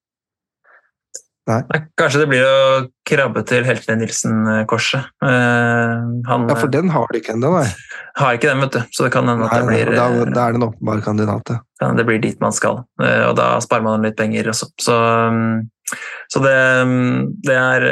Nei. 1.49 1.63
Kanskje 1.97 2.21
det 2.21 2.27
blir 2.29 2.45
å 2.45 2.81
krabbe 3.09 3.41
til 3.49 3.65
Heltene 3.65 4.03
Nilsen-korset. 4.03 5.07
Uh, 5.23 6.19
ja, 6.27 6.57
for 6.59 6.69
den 6.69 6.91
har 6.93 7.09
de 7.09 7.21
ikke 7.23 7.33
ennå, 7.33 7.49
nei. 7.57 7.65
Har 8.19 8.35
ikke 8.35 8.51
den, 8.51 8.61
vet 8.65 8.75
du. 8.75 8.79
Så 8.93 9.05
det 9.05 9.13
kan 9.15 9.29
hende 9.29 9.47
at 9.47 9.55
det 9.55 9.69
blir 9.69 9.91
da, 9.95 10.05
eh, 10.11 10.29
da, 10.29 10.43
er 10.43 10.53
det 10.53 10.59
en 10.59 10.67
åpenbar 10.67 11.01
kandidat. 11.05 11.53
Det 11.79 12.05
blir 12.07 12.19
dit 12.23 12.39
man 12.43 12.55
skal, 12.55 12.83
uh, 13.01 13.23
og 13.29 13.37
da 13.39 13.53
sparer 13.63 13.85
man 13.85 14.05
litt 14.05 14.17
penger 14.19 14.51
også. 14.51 14.69
Så, 14.81 14.95
um, 15.31 15.95
så 16.31 16.43
det, 16.43 16.57
um, 16.83 17.29
det, 17.45 17.55
er, 17.55 17.87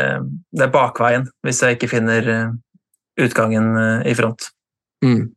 det, 0.51 0.65
er, 0.67 0.73
bakveien, 0.73 1.29
hvis 1.47 1.63
jeg 1.63 1.77
ikke 1.77 1.91
finner 1.95 2.27
utgangen 3.17 3.71
i 4.05 4.13
front. 4.17 4.51
Mm. 5.05 5.29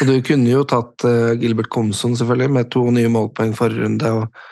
Og 0.00 0.08
du 0.08 0.16
kunne 0.26 0.50
jo 0.50 0.64
tatt 0.68 1.04
Gilbert 1.40 1.70
Komson, 1.72 2.16
selvfølgelig, 2.18 2.50
med 2.56 2.72
to 2.74 2.82
nye 2.92 3.12
målpoeng 3.12 3.54
forrige 3.56 3.84
runde. 3.84 4.10
og 4.10 4.48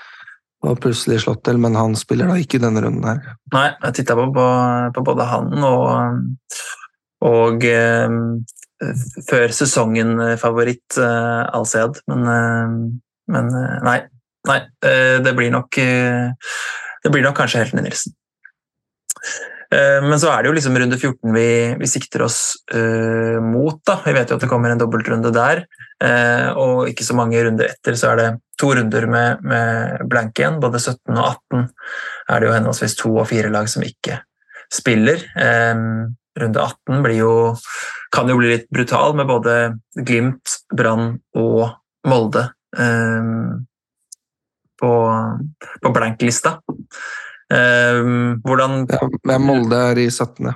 og 0.67 0.81
plutselig 0.83 1.21
slått 1.23 1.45
til, 1.47 1.59
men 1.63 1.77
han 1.79 1.95
spiller 1.99 2.31
da 2.31 2.39
ikke 2.41 2.61
denne 2.63 2.83
runden 2.83 3.07
her. 3.07 3.35
Nei, 3.55 3.69
jeg 3.85 3.99
titta 4.01 4.17
på, 4.19 4.27
på, 4.35 4.47
på, 4.95 5.05
både 5.07 5.27
han 5.31 5.53
og, 5.63 6.23
og 7.29 7.67
eh, 7.69 8.17
før 9.29 9.53
sesongen 9.55 10.17
eh, 10.23 10.39
uh, 10.39 11.57
Alced, 11.57 12.01
men, 12.11 12.25
uh, 12.29 12.79
men 13.35 13.53
uh, 13.55 13.77
nei. 13.87 14.01
Nei, 14.49 14.63
eh, 14.87 15.19
det 15.21 15.35
blir 15.37 15.51
nok 15.53 15.77
Det 15.77 17.11
blir 17.13 17.25
nok 17.25 17.35
kanskje 17.37 17.59
Heltene 17.61 17.83
Nilsen. 17.85 18.15
Uh, 19.69 19.99
men 20.07 20.15
så 20.23 20.31
er 20.33 20.41
det 20.41 20.49
jo 20.49 20.55
liksom 20.57 20.79
runde 20.79 20.97
14 20.97 21.35
vi, 21.35 21.49
vi 21.77 21.91
sikter 21.91 22.23
oss 22.25 22.39
mot. 23.45 23.83
da. 23.85 23.99
Vi 24.07 24.15
vet 24.17 24.31
jo 24.31 24.39
at 24.39 24.47
det 24.47 24.49
kommer 24.49 24.73
en 24.73 24.81
dobbeltrunde 24.81 25.35
der. 25.35 25.67
Og 26.57 26.89
ikke 26.89 27.05
så 27.05 27.17
mange 27.19 27.43
runder 27.43 27.67
etter 27.75 27.99
så 27.99 28.13
er 28.13 28.21
det 28.21 28.29
to 28.61 28.71
runder 28.79 29.09
med, 29.11 29.43
med 29.43 30.07
blank 30.09 30.39
igjen. 30.39 30.61
Både 30.63 30.81
17 30.81 31.19
og 31.19 31.27
18 31.53 31.67
er 32.31 32.41
det 32.41 32.49
jo 32.49 32.55
henholdsvis 32.55 32.97
to 33.03 33.13
og 33.19 33.29
fire 33.29 33.51
lag 33.53 33.69
som 33.69 33.85
ikke 33.85 34.23
spiller. 34.73 35.27
Runde 36.41 36.63
18 36.63 37.03
blir 37.05 37.21
jo, 37.21 37.33
kan 38.15 38.31
jo 38.31 38.39
bli 38.39 38.55
litt 38.55 38.69
brutal 38.73 39.17
med 39.19 39.29
både 39.31 39.57
Glimt, 39.97 40.61
Brann 40.75 41.17
og 41.39 41.65
Molde 42.09 42.47
på, 44.79 44.93
på 45.83 45.93
blank-lista. 45.95 46.59
Um, 47.49 48.41
hvordan 48.45 48.83
ja, 48.93 49.39
Molde 49.41 49.79
er 49.91 50.01
i 50.03 50.11
17. 50.11 50.51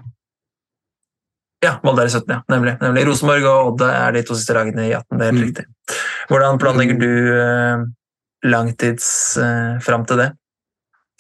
Ja, 1.62 1.76
Molde 1.86 2.04
er 2.04 2.10
i 2.10 2.12
17, 2.12 2.28
ja. 2.34 2.40
Nemlig. 2.52 2.76
nemlig. 2.82 3.06
Rosenborg 3.08 3.48
og 3.48 3.72
Odde 3.72 3.88
er 3.94 4.16
de 4.16 4.24
to 4.26 4.36
siste 4.36 4.56
lagene 4.56 4.88
i 4.88 4.94
18. 4.98 5.18
Det 5.18 5.24
er 5.24 5.30
helt 5.30 5.38
mm. 5.38 5.48
riktig. 5.48 5.98
Hvordan 6.30 6.62
planlegger 6.62 7.00
du 7.00 7.10
uh, 7.32 7.84
langtids 8.50 9.06
uh, 9.40 9.78
fram 9.84 10.06
til 10.08 10.24
det? 10.24 10.30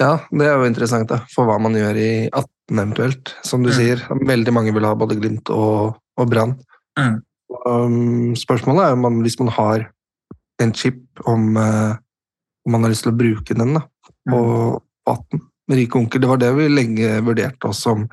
Ja, 0.02 0.16
det 0.34 0.48
er 0.48 0.58
jo 0.58 0.66
interessant 0.66 1.08
da, 1.12 1.20
for 1.30 1.46
hva 1.46 1.60
man 1.62 1.76
gjør 1.78 1.98
i 2.00 2.12
18 2.26 2.48
eventuelt. 2.80 3.34
Som 3.46 3.64
du 3.64 3.70
mm. 3.72 3.76
sier, 3.76 4.04
veldig 4.28 4.54
mange 4.54 4.74
vil 4.74 4.86
ha 4.88 4.94
både 4.98 5.18
Glimt 5.20 5.50
og, 5.54 5.98
og 6.18 6.30
Brann. 6.30 6.56
Mm. 6.98 7.20
Um, 7.66 8.32
spørsmålet 8.38 8.86
er 8.86 8.96
om 8.96 9.04
man, 9.06 9.20
hvis 9.24 9.38
man 9.40 9.52
har 9.54 9.86
en 10.62 10.74
chip, 10.76 11.04
om, 11.28 11.56
uh, 11.56 11.94
om 12.66 12.76
man 12.76 12.86
har 12.86 12.92
lyst 12.92 13.06
til 13.06 13.12
å 13.12 13.18
bruke 13.18 13.56
den 13.58 13.76
da, 13.78 13.84
på 14.30 14.42
mm. 14.42 14.82
18. 15.10 15.48
Rike 15.72 15.98
onkel, 15.98 16.22
det 16.22 16.28
var 16.28 16.40
det 16.42 16.50
vi 16.56 16.68
lenge 16.68 17.14
vurderte 17.24 17.70
oss 17.70 17.80
som 17.86 18.06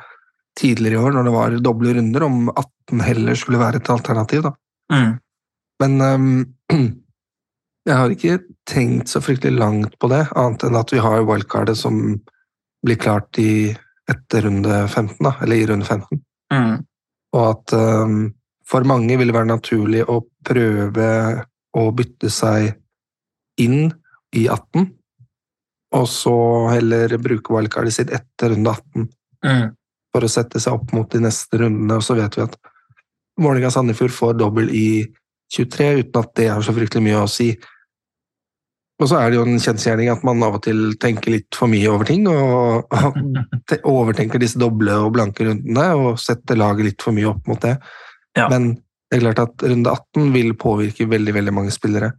tidligere 0.59 0.97
i 0.97 1.01
år, 1.01 1.15
når 1.15 1.27
det 1.27 1.33
var 1.33 1.57
doble 1.63 1.93
runder, 1.97 2.25
om 2.27 2.49
18 2.51 3.03
heller 3.05 3.37
skulle 3.39 3.61
være 3.61 3.81
et 3.81 3.91
alternativ. 3.91 4.45
da. 4.47 4.53
Mm. 4.93 5.11
Men 5.79 6.01
um, 6.01 6.31
jeg 7.87 7.95
har 7.95 8.13
ikke 8.13 8.39
tenkt 8.69 9.11
så 9.11 9.21
fryktelig 9.23 9.59
langt 9.59 9.95
på 10.01 10.09
det, 10.11 10.25
annet 10.37 10.65
enn 10.67 10.79
at 10.79 10.93
vi 10.93 11.01
har 11.03 11.25
wildcardet 11.27 11.77
som 11.79 12.19
blir 12.85 12.99
klart 12.99 13.39
i 13.41 13.75
etter 14.09 14.45
runde 14.47 14.81
15, 14.87 15.17
da, 15.23 15.35
eller 15.43 15.55
i 15.59 15.65
runde 15.69 15.85
15. 15.85 16.21
Mm. 16.53 16.75
Og 17.35 17.41
at 17.45 17.73
um, 17.77 18.21
for 18.69 18.85
mange 18.89 19.17
vil 19.17 19.29
det 19.29 19.35
være 19.37 19.49
naturlig 19.49 20.03
å 20.05 20.21
prøve 20.45 21.09
å 21.77 21.83
bytte 21.95 22.31
seg 22.33 22.73
inn 23.61 23.91
i 24.35 24.45
18, 24.49 24.87
og 25.97 26.05
så 26.09 26.35
heller 26.69 27.15
bruke 27.21 27.53
wildcardet 27.53 27.95
sitt 27.95 28.11
etter 28.13 28.53
runde 28.53 28.73
18 28.75 29.07
mm. 29.45 29.63
for 30.13 30.25
å 30.25 30.31
sette 30.31 30.61
seg 30.61 30.77
opp 30.77 30.93
mot 30.93 31.09
de 31.09 31.21
neste 31.23 31.61
rundene. 31.61 31.97
Og 31.97 32.05
så 32.05 32.17
vet 32.17 32.37
vi 32.37 32.45
at 32.45 32.57
Vålerenga-Sandefjord 33.39 34.13
får 34.13 34.37
dobbel 34.37 34.69
i 34.75 34.89
23 35.55 35.89
uten 36.03 36.21
at 36.21 36.33
det 36.37 36.49
har 36.51 36.65
så 36.65 36.75
fryktelig 36.75 37.05
mye 37.07 37.23
å 37.23 37.31
si. 37.31 37.49
Og 38.99 39.07
så 39.07 39.15
er 39.15 39.31
det 39.31 39.39
jo 39.39 39.45
en 39.47 39.61
kjensgjerning 39.63 40.09
at 40.11 40.25
man 40.27 40.43
av 40.43 40.57
og 40.57 40.63
til 40.65 40.93
tenker 40.99 41.31
litt 41.37 41.55
for 41.55 41.71
mye 41.71 41.87
over 41.87 42.07
ting, 42.09 42.27
og, 42.27 42.91
overtenker 43.95 44.41
disse 44.41 44.59
doble 44.59 44.97
og 45.05 45.13
blanke 45.15 45.47
rundene 45.47 45.87
og 45.95 46.19
setter 46.19 46.59
laget 46.59 46.89
litt 46.89 47.05
for 47.05 47.15
mye 47.15 47.29
opp 47.31 47.47
mot 47.47 47.61
det. 47.63 47.77
Ja. 48.37 48.49
Men 48.51 48.73
det 49.09 49.17
er 49.17 49.23
klart 49.23 49.43
at 49.45 49.65
runde 49.65 49.95
18 49.95 50.33
vil 50.35 50.51
påvirke 50.59 51.07
veldig, 51.09 51.35
veldig 51.39 51.55
mange 51.55 51.73
spillere. 51.75 52.11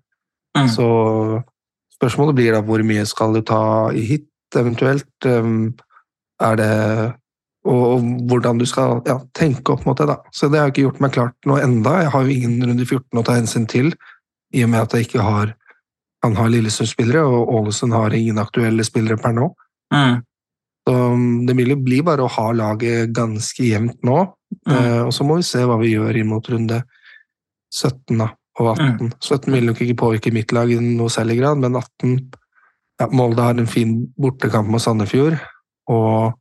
Mm. 0.57 0.69
Så 0.73 0.89
Spørsmålet 2.01 2.33
blir 2.39 2.55
da 2.57 2.63
hvor 2.65 2.81
mye 2.81 3.03
skal 3.05 3.35
du 3.37 3.43
ta 3.45 3.63
i 3.93 4.01
hit, 4.09 4.31
eventuelt? 4.57 5.27
Er 6.41 6.55
det 6.57 6.71
og, 7.69 8.07
hvordan 8.31 8.57
du 8.57 8.65
skal 8.65 9.03
ja, 9.05 9.19
tenke 9.37 9.75
opp 9.75 9.85
mot 9.85 9.99
det. 9.99 10.07
da. 10.09 10.17
Så 10.33 10.49
det 10.49 10.57
har 10.57 10.71
jeg 10.71 10.79
ikke 10.79 10.87
gjort 10.87 11.03
meg 11.05 11.13
klart 11.13 11.49
nå 11.49 11.59
enda. 11.61 11.99
Jeg 12.07 12.13
har 12.15 12.25
jo 12.25 12.33
ingen 12.33 12.71
runde 12.71 12.87
14 12.87 13.21
å 13.21 13.25
ta 13.27 13.37
hensyn 13.37 13.67
til, 13.69 13.93
i 14.57 14.65
og 14.65 14.73
med 14.73 14.87
at 14.87 14.97
jeg 14.97 15.11
ikke 15.11 15.27
har 15.27 15.53
han 16.25 16.37
har 16.37 16.51
Lillesund-spillere, 16.53 17.23
og 17.25 17.53
Ålesund 17.61 17.95
har 17.97 18.15
ingen 18.17 18.41
aktuelle 18.43 18.85
spillere 18.85 19.17
per 19.21 19.33
nå. 19.37 19.49
Mm. 19.95 20.19
Så 20.89 20.97
um, 20.97 21.47
det 21.47 21.57
vil 21.59 21.75
jo 21.75 21.81
bli 21.81 22.01
bare 22.05 22.25
å 22.25 22.33
ha 22.33 22.51
laget 22.57 23.15
ganske 23.17 23.65
jevnt 23.65 24.01
nå, 24.07 24.19
mm. 24.67 24.75
uh, 24.75 25.01
og 25.07 25.15
så 25.17 25.27
må 25.29 25.39
vi 25.41 25.47
se 25.49 25.65
hva 25.65 25.79
vi 25.81 25.95
gjør 25.95 26.21
imot 26.21 26.53
runde 26.53 26.83
17. 27.73 28.19
da 28.19 28.31
og 28.61 28.75
18. 28.75 29.09
Mm. 29.09 29.13
17 29.23 29.55
vil 29.55 29.69
nok 29.71 29.83
ikke 29.85 29.99
påvirke 30.03 30.33
mitt 30.35 30.53
lag 30.53 30.71
i 30.73 30.79
noe 30.83 31.13
særlig 31.13 31.39
grad, 31.41 31.61
men 31.63 31.79
18 31.79 32.17
ja, 33.01 33.09
Molde 33.17 33.45
har 33.47 33.57
en 33.57 33.71
fin 33.71 33.95
bortekamp 34.21 34.69
mot 34.69 34.83
Sandefjord, 34.83 35.39
og 35.91 36.35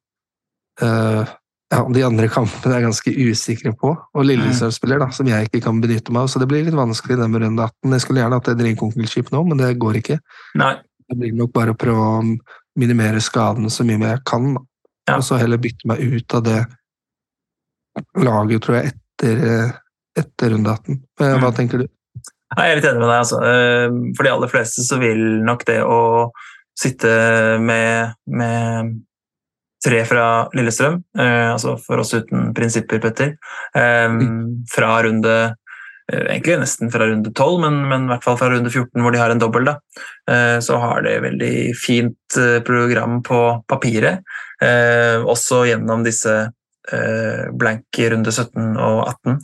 uh, 0.83 1.36
ja, 1.69 1.83
de 1.93 2.01
andre 2.01 2.25
kampene 2.33 2.73
er 2.73 2.79
jeg 2.79 2.88
ganske 2.88 3.11
usikre 3.29 3.73
på. 3.77 3.91
Og 3.93 4.25
Lillesand-spiller 4.25 5.01
da, 5.03 5.09
som 5.13 5.27
jeg 5.29 5.49
ikke 5.49 5.61
kan 5.67 5.81
benytte 5.83 6.13
meg 6.15 6.25
av, 6.25 6.31
så 6.31 6.41
det 6.41 6.47
blir 6.49 6.63
litt 6.65 6.77
vanskelig 6.77 7.19
den 7.19 7.29
med 7.33 7.43
runde 7.43 7.67
18. 7.67 7.93
Jeg 7.93 8.05
skulle 8.05 8.23
gjerne 8.23 8.39
hatt 8.39 8.49
et 8.49 8.63
ringkonkurranseskip 8.65 9.29
nå, 9.35 9.43
men 9.51 9.61
det 9.61 9.75
går 9.81 9.99
ikke. 10.01 10.17
Nei. 10.57 10.73
Det 11.09 11.17
blir 11.19 11.35
nok 11.38 11.53
bare 11.53 11.75
å 11.75 11.77
prøve 11.77 12.07
å 12.07 12.23
minimere 12.79 13.21
skadene 13.21 13.69
så 13.73 13.85
mye 13.85 14.01
jeg 14.01 14.23
kan, 14.29 14.51
ja. 15.09 15.17
og 15.17 15.23
så 15.25 15.38
heller 15.41 15.61
bytte 15.61 15.89
meg 15.89 16.01
ut 16.01 16.35
av 16.38 16.43
det 16.45 16.59
laget, 18.17 18.63
tror 18.63 18.79
jeg, 18.79 18.93
etter, 18.93 19.71
etter 20.17 20.53
runde 20.55 20.73
18. 20.73 20.99
Hva 21.21 21.38
mm. 21.38 21.55
tenker 21.57 21.83
du? 21.83 21.89
Jeg 22.57 22.71
er 22.71 22.79
litt 22.79 22.88
enig 22.89 23.01
med 23.03 23.11
deg. 23.11 23.19
Altså. 23.19 23.41
Eh, 23.45 23.99
for 24.17 24.25
de 24.25 24.33
aller 24.33 24.49
fleste 24.49 24.85
så 24.85 24.97
vil 25.01 25.21
nok 25.45 25.65
det 25.69 25.83
å 25.85 25.99
sitte 26.79 27.11
med, 27.61 28.15
med 28.31 28.95
tre 29.86 30.03
fra 30.07 30.25
Lillestrøm, 30.57 31.00
eh, 31.19 31.48
altså 31.53 31.77
for 31.83 32.03
oss 32.03 32.13
uten 32.17 32.51
prinsipper, 32.57 33.01
Petter, 33.03 33.36
eh, 33.75 34.21
fra 34.74 35.00
runde 35.07 35.39
Egentlig 36.09 36.55
nesten 36.57 36.89
fra 36.89 37.05
runde 37.05 37.29
12, 37.38 37.59
men, 37.62 37.75
men, 37.86 38.07
i 38.07 38.09
hvert 38.09 38.24
fall 38.25 38.38
fra 38.39 38.48
runde 38.50 38.71
14, 38.71 38.98
hvor 38.98 39.13
de 39.13 39.19
har 39.21 39.29
en 39.29 39.38
dobbel. 39.38 39.67
Da. 39.67 39.75
Så 40.65 40.79
har 40.81 41.03
de 41.05 41.12
veldig 41.21 41.51
fint 41.77 42.38
program 42.65 43.19
på 43.21 43.41
papiret. 43.69 44.24
Også 45.29 45.59
gjennom 45.69 46.01
disse 46.01 46.33
Eh, 46.91 47.50
blank 47.53 48.00
runde 48.12 48.31
17 48.31 48.77
og 48.81 49.03
18. 49.12 49.36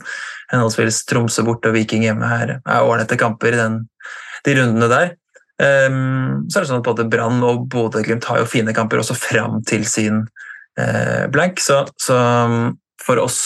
Henholdsvis 0.50 1.04
Tromsø 1.06 1.44
borte 1.46 1.70
og 1.70 1.76
Viking 1.76 2.02
hjemme 2.06 2.26
her 2.26 2.56
er 2.56 2.86
ålreite 2.86 3.18
kamper 3.20 3.54
i 3.54 3.60
den, 3.60 3.76
de 4.46 4.56
rundene 4.58 4.88
der. 4.90 5.12
Um, 5.56 6.44
så 6.50 6.58
er 6.58 6.64
det 6.64 6.68
sånn 6.68 6.82
at 6.82 6.88
Både 6.88 7.06
Brann 7.08 7.40
og 7.46 7.64
Bodø-Glimt 7.72 8.26
har 8.28 8.42
jo 8.42 8.48
fine 8.50 8.74
kamper 8.76 9.00
også 9.00 9.16
fram 9.16 9.62
til 9.68 9.86
sin 9.88 10.24
uh, 10.80 11.24
blank. 11.32 11.62
Så, 11.64 11.82
så, 12.00 12.18
for 13.02 13.22
oss 13.22 13.40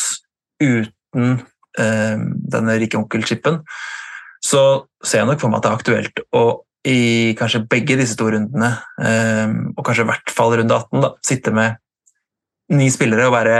uten 0.62 1.38
uh, 1.78 2.16
denne 2.56 2.80
rike 2.82 2.98
onkel-chipen, 2.98 3.60
så 4.42 4.64
ser 5.04 5.22
jeg 5.22 5.30
nok 5.30 5.42
for 5.42 5.52
meg 5.52 5.60
at 5.60 5.68
det 5.68 5.70
er 5.70 5.78
aktuelt 5.78 6.24
å 6.34 6.44
i 6.88 7.34
kanskje 7.36 7.66
begge 7.68 7.98
disse 8.00 8.16
to 8.16 8.30
rundene, 8.32 8.70
um, 8.96 9.56
og 9.76 9.84
kanskje 9.84 10.06
i 10.06 10.08
hvert 10.08 10.32
fall 10.32 10.54
runde 10.56 10.76
18, 10.78 11.02
da, 11.04 11.10
sitte 11.26 11.52
med 11.52 11.76
ni 12.72 12.86
spillere 12.92 13.26
og 13.28 13.34
være 13.34 13.58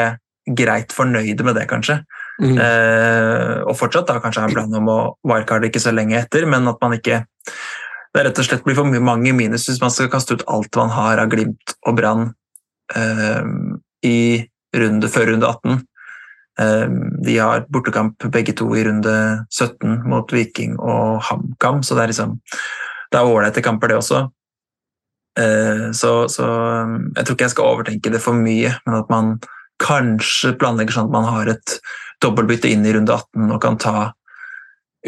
greit 0.57 0.95
fornøyde 0.97 1.45
med 1.45 1.59
det, 1.59 1.67
kanskje. 1.69 1.99
Mm. 2.41 2.57
Uh, 2.57 3.57
og 3.69 3.77
fortsatt 3.77 4.09
da 4.09 4.17
kanskje 4.25 4.41
ha 4.41 4.49
en 4.49 4.55
plan 4.55 4.79
om 4.79 4.89
å 4.89 5.01
wildcarde 5.29 5.69
ikke 5.69 5.83
så 5.83 5.93
lenge 5.93 6.17
etter, 6.23 6.49
men 6.49 6.69
at 6.71 6.81
man 6.81 6.97
ikke 6.97 7.25
Det 8.11 8.25
rett 8.27 8.41
og 8.43 8.47
slett 8.47 8.65
blir 8.67 8.79
for 8.79 9.01
mange 9.07 9.33
minus 9.37 9.69
hvis 9.69 9.81
man 9.83 9.93
skal 9.95 10.11
kaste 10.11 10.35
ut 10.35 10.47
alt 10.51 10.75
man 10.79 10.91
har 10.95 11.23
av 11.23 11.31
Glimt 11.31 11.77
og 11.87 11.97
Brann 12.01 12.33
eh, 12.97 13.45
i 14.07 14.21
runde 14.77 15.11
før 15.11 15.31
runde 15.31 15.47
18. 15.47 15.79
Eh, 16.61 16.87
de 17.27 17.39
har 17.39 17.67
bortekamp 17.71 18.27
begge 18.35 18.57
to 18.59 18.69
i 18.75 18.85
runde 18.89 19.15
17 19.47 20.03
mot 20.11 20.35
Viking 20.35 20.77
og 20.79 21.23
HamKam, 21.29 21.85
så 21.87 21.97
det 21.97 22.05
er 22.05 22.15
liksom 22.15 22.37
det 23.11 23.19
er 23.19 23.27
ålreite 23.27 23.63
kamper, 23.63 23.91
det 23.91 23.99
også. 23.99 24.21
Eh, 25.39 25.91
så, 25.97 26.13
så 26.31 26.47
jeg 27.17 27.25
tror 27.25 27.35
ikke 27.35 27.47
jeg 27.47 27.55
skal 27.55 27.73
overtenke 27.73 28.13
det 28.13 28.23
for 28.23 28.39
mye, 28.39 28.75
men 28.87 28.99
at 28.99 29.11
man 29.11 29.35
kanskje 29.81 30.55
planlegger 30.61 30.95
sånn 30.95 31.09
at 31.09 31.15
man 31.15 31.29
har 31.31 31.51
et 31.55 31.79
dobbeltbytte 32.23 32.71
inn 32.71 32.85
i 32.87 32.93
runde 32.95 33.15
18 33.17 33.55
og 33.55 33.61
kan 33.63 33.79
ta 33.81 34.11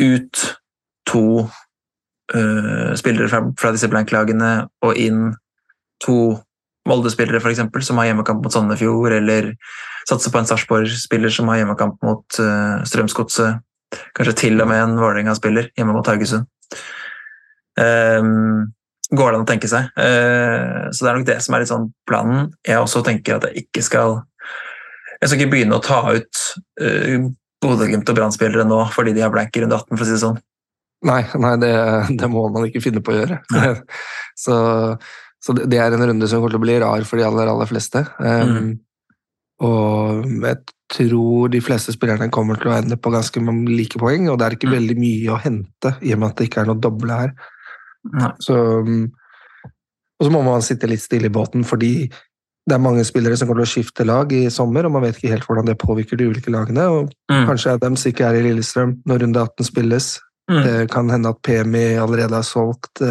ut 0.01 0.45
to 1.09 1.25
uh, 2.35 2.93
spillere 2.99 3.29
fra, 3.31 3.43
fra 3.59 3.73
disse 3.75 3.91
blanklagene 3.91 4.55
og 4.87 4.99
inn 5.01 5.31
to 6.03 6.17
Molde-spillere 6.89 7.39
eksempel, 7.47 7.83
som 7.87 8.01
har 8.01 8.09
hjemmekamp 8.09 8.43
mot 8.43 8.51
Sandefjord, 8.51 9.13
eller 9.15 9.53
satse 10.09 10.33
på 10.35 10.41
en 10.41 10.49
Sarpsborg-spiller 10.51 11.31
som 11.31 11.51
har 11.53 11.61
hjemmekamp 11.61 12.01
mot 12.03 12.39
uh, 12.43 12.83
Strømsgodset. 12.89 13.63
Kanskje 14.17 14.35
til 14.41 14.63
og 14.65 14.67
med 14.71 14.83
en 14.83 14.97
Vålerenga-spiller 14.99 15.71
hjemme 15.79 15.95
mot 15.95 16.09
Haugesund. 16.11 16.49
Um, 17.79 18.73
går 19.13 19.31
det 19.31 19.39
an 19.39 19.45
å 19.45 19.49
tenke 19.49 19.71
seg. 19.71 19.93
Uh, 19.95 20.91
så 20.91 21.05
det 21.05 21.13
er 21.13 21.21
nok 21.21 21.29
det 21.29 21.39
som 21.45 21.55
er 21.55 21.63
litt 21.63 21.71
sånn 21.71 21.89
planen. 22.09 22.51
Jeg 22.67 22.83
også 22.83 23.05
tenker 23.07 23.39
at 23.39 23.47
jeg 23.49 23.67
ikke 23.67 23.85
skal 23.87 24.19
jeg 25.23 25.29
skal 25.29 25.39
ikke 25.39 25.53
begynne 25.53 25.79
å 25.79 25.85
ta 25.85 26.01
ut 26.11 26.45
uh, 26.83 27.29
Bodø-Glimt 27.63 28.11
og 28.11 28.19
Brann-spillere 28.19 28.67
nå 28.67 28.81
fordi 28.91 29.15
de 29.15 29.23
har 29.23 29.31
blank 29.31 29.55
i 29.55 29.63
runde 29.63 29.79
18, 29.79 29.95
for 29.95 30.03
å 30.03 30.09
si 30.09 30.17
det 30.17 30.25
sånn. 30.25 30.43
Nei, 31.09 31.23
nei 31.43 31.57
det, 31.59 31.73
det, 32.19 32.31
må 32.31 32.47
man 32.55 32.69
ikke 32.69 32.83
finne 32.85 33.03
på 33.03 33.15
å 33.15 33.19
gjøre. 33.19 33.41
så, 34.45 34.57
så 35.43 35.57
det, 35.59 35.79
er 35.79 35.95
en 35.95 36.07
runde 36.13 36.29
som 36.31 36.41
kommer 36.41 36.55
til 36.55 36.61
å 36.61 36.65
bli 36.67 36.79
rar 36.83 37.07
for 37.09 37.19
de 37.19 37.27
aller, 37.27 37.51
aller 37.51 37.71
fleste. 37.71 38.05
Um, 38.23 38.53
mm. 38.53 38.73
Og 39.63 40.29
jeg 40.47 40.61
tror 40.93 41.51
de 41.53 41.63
fleste 41.63 41.95
spillerne 41.95 42.31
kommer 42.35 42.59
til 42.61 42.73
å 42.73 42.77
ende 42.77 42.99
på 42.99 43.13
ganske 43.15 43.43
like 43.71 44.01
poeng, 44.01 44.29
og 44.31 44.39
det 44.39 44.47
er 44.47 44.57
ikke 44.59 44.71
mm. 44.71 44.77
veldig 44.79 44.99
mye 45.01 45.33
å 45.33 45.41
hente 45.43 45.97
i 46.03 46.15
og 46.15 46.23
med 46.23 46.31
at 46.31 46.41
det 46.41 46.49
ikke 46.49 46.65
er 46.65 46.71
noe 46.71 46.83
doble 46.83 47.19
her. 47.25 47.35
Så, 48.43 48.57
og 48.83 50.27
så 50.27 50.33
må 50.35 50.43
man 50.47 50.65
sitte 50.67 50.91
litt 50.91 51.03
stille 51.05 51.31
i 51.31 51.35
båten, 51.35 51.63
fordi 51.67 51.95
det 52.63 52.77
er 52.77 52.83
mange 52.83 53.03
spillere 53.07 53.37
som 53.39 53.49
kommer 53.49 53.65
til 53.65 53.71
å 53.71 53.73
skifte 53.73 54.07
lag 54.07 54.33
i 54.35 54.45
sommer, 54.55 54.87
og 54.87 54.95
man 54.95 55.03
vet 55.07 55.17
ikke 55.19 55.33
helt 55.33 55.47
hvordan 55.49 55.67
det 55.67 55.81
påvirker 55.83 56.19
de 56.19 56.29
ulike 56.31 56.53
lagene. 56.55 56.85
og 56.87 57.15
mm. 57.31 57.47
Kanskje 57.49 57.75
Adams 57.75 58.07
ikke 58.07 58.29
er 58.29 58.39
i 58.39 58.45
Lillestrøm 58.47 59.01
når 59.09 59.25
runde 59.25 59.43
18 59.43 59.71
spilles. 59.71 60.13
Mm. 60.51 60.63
Det 60.63 60.91
kan 60.91 61.11
hende 61.11 61.31
at 61.31 61.41
PMI 61.43 61.87
allerede 62.03 62.39
er 62.39 62.47
solgt. 62.47 63.03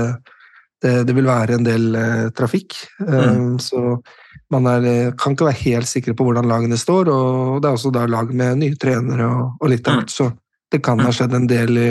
Det, 0.81 0.93
det 1.07 1.15
vil 1.15 1.29
være 1.29 1.57
en 1.57 1.65
del 1.65 1.95
eh, 1.95 2.29
trafikk. 2.37 2.75
Mm. 2.99 3.59
Så 3.61 4.01
man 4.51 4.67
er, 4.67 5.11
kan 5.19 5.35
ikke 5.35 5.47
være 5.47 5.63
helt 5.63 5.89
sikre 5.89 6.15
på 6.17 6.27
hvordan 6.27 6.49
lagene 6.49 6.79
står, 6.79 7.11
og 7.11 7.59
det 7.61 7.69
er 7.69 7.77
også 7.77 7.93
da 7.95 8.07
lag 8.09 8.33
med 8.35 8.63
nye 8.63 8.79
trenere 8.79 9.27
og, 9.29 9.59
og 9.61 9.71
litt 9.71 9.87
av 9.87 10.01
hvert. 10.01 10.11
Mm. 10.11 10.15
Så 10.17 10.31
det 10.71 10.81
kan 10.83 11.03
ha 11.03 11.11
mm. 11.11 11.17
skjedd 11.17 11.37
en 11.37 11.51
del, 11.51 11.83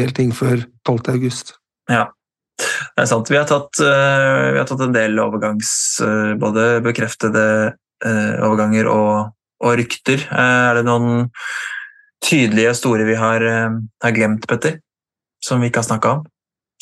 del 0.00 0.14
ting 0.16 0.32
før 0.34 0.64
12. 0.88 1.12
august. 1.12 1.54
Ja, 1.90 2.08
det 2.58 3.04
er 3.04 3.10
sant. 3.10 3.30
Vi 3.30 3.38
har 3.38 3.46
tatt, 3.50 3.78
vi 3.80 4.58
har 4.58 4.66
tatt 4.68 4.86
en 4.86 4.96
del 4.96 5.20
overgangs... 5.22 5.70
Både 6.40 6.80
bekreftede 6.84 7.44
overganger 8.00 8.88
og, 8.88 9.32
og 9.60 9.74
rykter. 9.76 10.22
er 10.32 10.78
det 10.78 10.86
noen 10.86 11.26
tydelige 12.24 12.74
store 12.78 13.06
vi 13.08 13.16
har, 13.18 13.44
har, 14.02 14.12
glemt, 14.16 14.46
Petter? 14.48 14.78
Som 15.44 15.60
vi 15.60 15.70
ikke 15.70 15.82
har 15.82 15.88
snakka 15.88 16.12
om? 16.18 16.26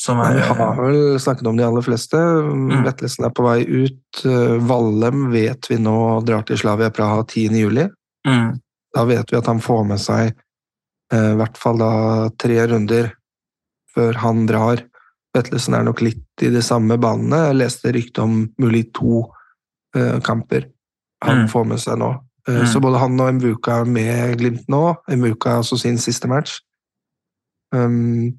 Er, 0.09 0.35
vi 0.35 0.41
har 0.41 0.77
vel 0.79 1.19
snakket 1.19 1.47
om 1.47 1.57
de 1.59 1.63
aller 1.65 1.83
fleste. 1.83 2.17
Mm. 2.17 2.85
Vetlesen 2.85 3.25
er 3.27 3.33
på 3.35 3.43
vei 3.43 3.63
ut. 3.67 4.21
Vallem 4.67 5.25
vet 5.33 5.67
vi 5.67 5.79
nå 5.79 5.95
drar 6.27 6.45
til 6.47 6.59
Slavia 6.59 6.87
Praha 6.95 7.25
10.7. 7.25 7.89
Mm. 8.27 8.53
Da 8.95 9.03
vet 9.07 9.31
vi 9.31 9.39
at 9.39 9.49
han 9.51 9.59
får 9.63 9.83
med 9.89 9.99
seg 10.01 10.31
i 11.09 11.35
hvert 11.39 11.57
fall 11.57 11.79
da 11.81 11.91
tre 12.39 12.61
runder 12.69 13.11
før 13.95 14.21
han 14.23 14.45
drar. 14.47 14.85
Vettelsen 15.35 15.75
er 15.75 15.87
nok 15.87 16.03
litt 16.05 16.45
i 16.45 16.51
de 16.53 16.61
samme 16.63 16.95
banene. 17.01 17.49
Jeg 17.49 17.59
leste 17.59 17.93
rykte 17.95 18.23
om 18.23 18.41
mulig 18.61 18.87
to 18.95 19.25
kamper 20.23 20.69
han 21.25 21.43
mm. 21.43 21.47
får 21.51 21.65
med 21.67 21.81
seg 21.81 21.99
nå. 21.99 22.13
Mm. 22.49 22.65
Så 22.71 22.81
både 22.81 22.99
han 23.01 23.19
og 23.21 23.35
Mvuka 23.37 23.81
er 23.83 23.89
med 23.89 24.37
Glimt 24.39 24.67
nå. 24.71 24.83
Mvuka 25.13 25.53
er 25.53 25.63
også 25.63 25.77
sin 25.77 25.99
siste 26.01 26.29
match. 26.31 26.57
Um, 27.73 28.33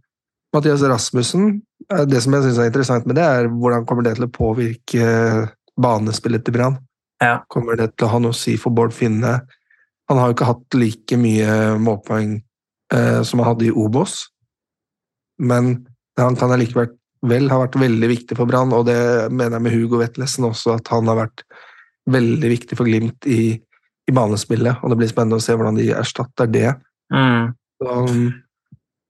Mathias 0.50 0.83
Rasmussen 0.83 1.61
eh, 1.93 2.02
Det 2.11 2.19
som 2.25 2.35
jeg 2.35 2.43
syns 2.49 2.59
er 2.59 2.71
interessant 2.73 3.07
med 3.07 3.14
det, 3.21 3.23
er 3.23 3.47
hvordan 3.47 3.85
kommer 3.87 4.02
det 4.02 4.17
til 4.19 4.26
å 4.26 4.33
påvirke 4.35 5.11
banespillet 5.81 6.43
til 6.45 6.57
Brann? 6.57 6.81
Ja. 7.23 7.40
Kommer 7.52 7.79
det 7.79 7.93
til 7.95 8.09
å 8.09 8.12
ha 8.14 8.23
noe 8.23 8.35
å 8.35 8.40
si 8.40 8.57
for 8.59 8.75
Bård 8.75 8.97
Finne? 8.97 9.38
Han 10.11 10.19
har 10.19 10.31
jo 10.31 10.35
ikke 10.35 10.49
hatt 10.49 10.79
like 10.79 11.19
mye 11.21 11.76
målpoeng 11.79 12.40
uh, 12.95 13.21
som 13.23 13.43
han 13.43 13.52
hadde 13.52 13.69
i 13.69 13.75
Obos, 13.76 14.25
men 15.38 15.76
han 16.19 16.37
kan 16.37 16.50
allikevel 16.52 16.90
vel 17.31 17.50
ha 17.52 17.61
vært 17.62 17.79
veldig 17.81 18.09
viktig 18.11 18.37
for 18.38 18.49
Brann, 18.49 18.73
og 18.75 18.87
det 18.88 18.99
mener 19.29 19.59
jeg 19.59 19.64
med 19.67 19.75
Hugo 19.76 20.00
Vetlesen 20.00 20.49
også, 20.49 20.79
at 20.81 20.88
han 20.93 21.09
har 21.11 21.19
vært 21.21 21.45
veldig 22.11 22.50
viktig 22.50 22.79
for 22.79 22.88
Glimt 22.88 23.29
i, 23.29 23.61
i 24.11 24.14
banespillet. 24.14 24.83
Og 24.83 24.93
det 24.93 25.00
blir 25.00 25.11
spennende 25.11 25.38
å 25.40 25.45
se 25.45 25.57
hvordan 25.57 25.79
de 25.79 25.90
erstatter 25.97 26.50
det. 26.50 26.69
Mm. 27.14 27.52
Så, 27.81 27.99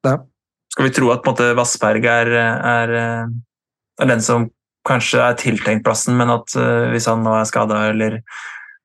ja. 0.07 0.17
Skal 0.71 0.87
vi 0.87 0.95
tro 0.95 1.11
at 1.15 1.27
måte, 1.27 1.51
Vassberg 1.59 2.07
er, 2.07 2.31
er, 2.31 2.95
er, 2.95 4.11
den 4.11 4.23
som 4.25 4.49
kanskje 4.87 5.23
er 5.25 5.39
tiltenkt 5.41 5.85
plassen, 5.85 6.17
men 6.17 6.31
at 6.33 6.55
uh, 6.57 6.89
hvis 6.93 7.09
han 7.11 7.25
nå 7.27 7.35
er 7.37 7.49
skada 7.49 7.83
eller, 7.91 8.21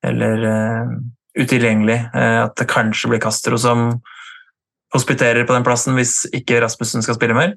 eller 0.04 0.48
uh, 0.50 0.96
utilgjengelig, 1.38 2.00
uh, 2.16 2.48
at 2.48 2.58
det 2.60 2.68
kanskje 2.72 3.14
blir 3.14 3.22
Castro 3.24 3.60
som 3.62 3.92
hospiterer 4.96 5.46
på 5.48 5.56
den 5.56 5.66
plassen 5.68 5.96
hvis 5.98 6.24
ikke 6.36 6.60
Rasmussen 6.64 7.06
skal 7.06 7.20
spille 7.20 7.38
mer? 7.38 7.56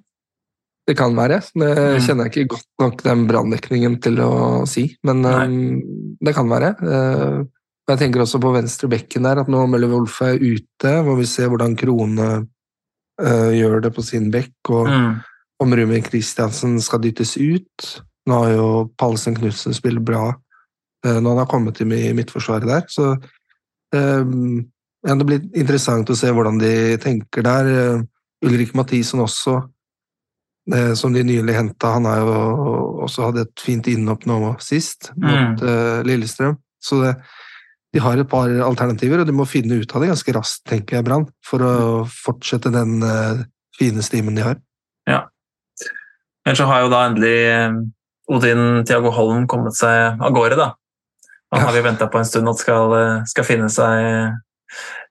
Det 0.89 0.95
kan 0.97 1.13
være. 1.17 1.43
Det 1.53 1.69
mm. 1.69 1.99
kjenner 2.07 2.29
jeg 2.29 2.47
ikke 2.47 2.55
godt 2.55 2.69
nok 2.81 3.03
den 3.05 3.27
branndekningen 3.29 3.99
til 4.05 4.23
å 4.25 4.33
si, 4.69 4.87
men 5.05 5.21
um, 5.27 5.59
det 6.25 6.33
kan 6.37 6.49
være. 6.49 6.71
Uh, 6.81 7.43
jeg 7.95 8.03
tenker 8.03 8.21
også 8.21 8.41
på 8.43 8.51
venstre 8.53 8.89
bekken 8.93 9.25
der, 9.25 9.39
at 9.41 9.49
nå 9.49 9.63
Møller 9.71 9.89
Wolff 9.89 10.21
er 10.21 10.37
ute, 10.37 10.91
må 11.07 11.15
vi 11.17 11.25
se 11.29 11.47
hvordan 11.49 11.77
Krone 11.81 12.27
uh, 12.45 13.51
gjør 13.55 13.81
det 13.87 13.93
på 13.97 14.05
sin 14.05 14.27
bekk, 14.35 14.73
og 14.77 14.91
mm. 14.93 15.15
om 15.65 15.73
Rumen 15.81 16.05
Kristiansen 16.05 16.77
skal 16.85 17.01
dyttes 17.07 17.39
ut. 17.41 17.87
Nå 18.29 18.43
har 18.43 18.53
jo 18.53 18.69
Pallesen 19.01 19.39
Knutsen 19.39 19.77
spilt 19.77 20.05
bra 20.05 20.27
uh, 20.35 21.17
når 21.17 21.31
han 21.31 21.41
har 21.41 21.49
kommet 21.49 21.81
inn 21.81 21.97
i 21.97 22.13
midtforsvaret 22.19 22.69
der, 22.69 22.85
så 22.93 23.15
uh, 23.17 24.37
ja, 25.09 25.17
det 25.17 25.25
blir 25.25 25.49
interessant 25.57 26.13
å 26.13 26.19
se 26.19 26.29
hvordan 26.35 26.61
de 26.61 26.75
tenker 27.01 27.47
der. 27.47 28.05
Ulrik 28.45 28.75
Mathisen 28.77 29.23
også 29.23 29.61
som 30.99 31.15
de 31.15 31.23
nylig 31.25 31.55
henta. 31.57 31.95
Han 31.95 32.05
har 32.05 32.19
jo 32.21 32.33
også 33.07 33.31
hatt 33.31 33.39
et 33.41 33.63
fint 33.63 33.87
innhopp 33.89 34.27
nå 34.29 34.37
sist, 34.61 35.15
mot 35.17 35.63
mm. 35.63 35.63
uh, 35.63 36.01
Lillestrøm. 36.05 36.59
Så 36.83 36.99
det, 37.01 37.15
de 37.95 38.03
har 38.05 38.21
et 38.21 38.29
par 38.29 38.51
alternativer, 38.67 39.23
og 39.23 39.29
de 39.29 39.35
må 39.37 39.47
finne 39.49 39.81
ut 39.81 39.95
av 39.95 40.05
det 40.05 40.11
ganske 40.11 40.35
raskt, 40.37 40.65
tenker 40.69 40.99
jeg, 40.99 41.07
Brann, 41.07 41.29
for 41.47 41.65
å 41.65 41.75
fortsette 42.13 42.73
den 42.75 42.99
uh, 43.01 43.45
fine 43.79 44.05
stimen 44.05 44.37
de 44.37 44.45
har. 44.45 44.59
Ja. 45.09 45.23
Ellers 46.45 46.61
så 46.61 46.69
har 46.69 46.85
jo 46.85 46.93
da 46.93 47.07
endelig 47.09 47.39
Odin 48.29 48.85
Tiago 48.89 49.13
Holm 49.17 49.47
kommet 49.49 49.77
seg 49.79 50.21
av 50.21 50.35
gårde, 50.37 50.61
da. 50.61 50.73
Han 51.57 51.65
har 51.65 51.73
vi 51.73 51.87
venta 51.87 52.11
på 52.13 52.21
en 52.21 52.29
stund 52.29 52.51
at 52.51 52.61
skal, 52.61 52.93
skal 53.31 53.47
finne 53.49 53.71
seg 53.73 54.37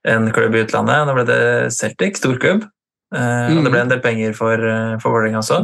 en 0.07 0.31
klubb 0.33 0.55
i 0.55 0.61
utlandet. 0.65 1.07
Da 1.07 1.15
ble 1.15 1.25
det 1.27 1.41
Celtic, 1.73 2.19
storklubb. 2.21 2.67
Mm. 3.15 3.57
Og 3.57 3.63
det 3.63 3.71
ble 3.71 3.81
en 3.81 3.91
del 3.91 4.03
penger 4.03 4.35
for, 4.35 4.59
eh, 4.59 4.97
for 5.01 5.15
Vålerenga 5.15 5.39
også? 5.39 5.61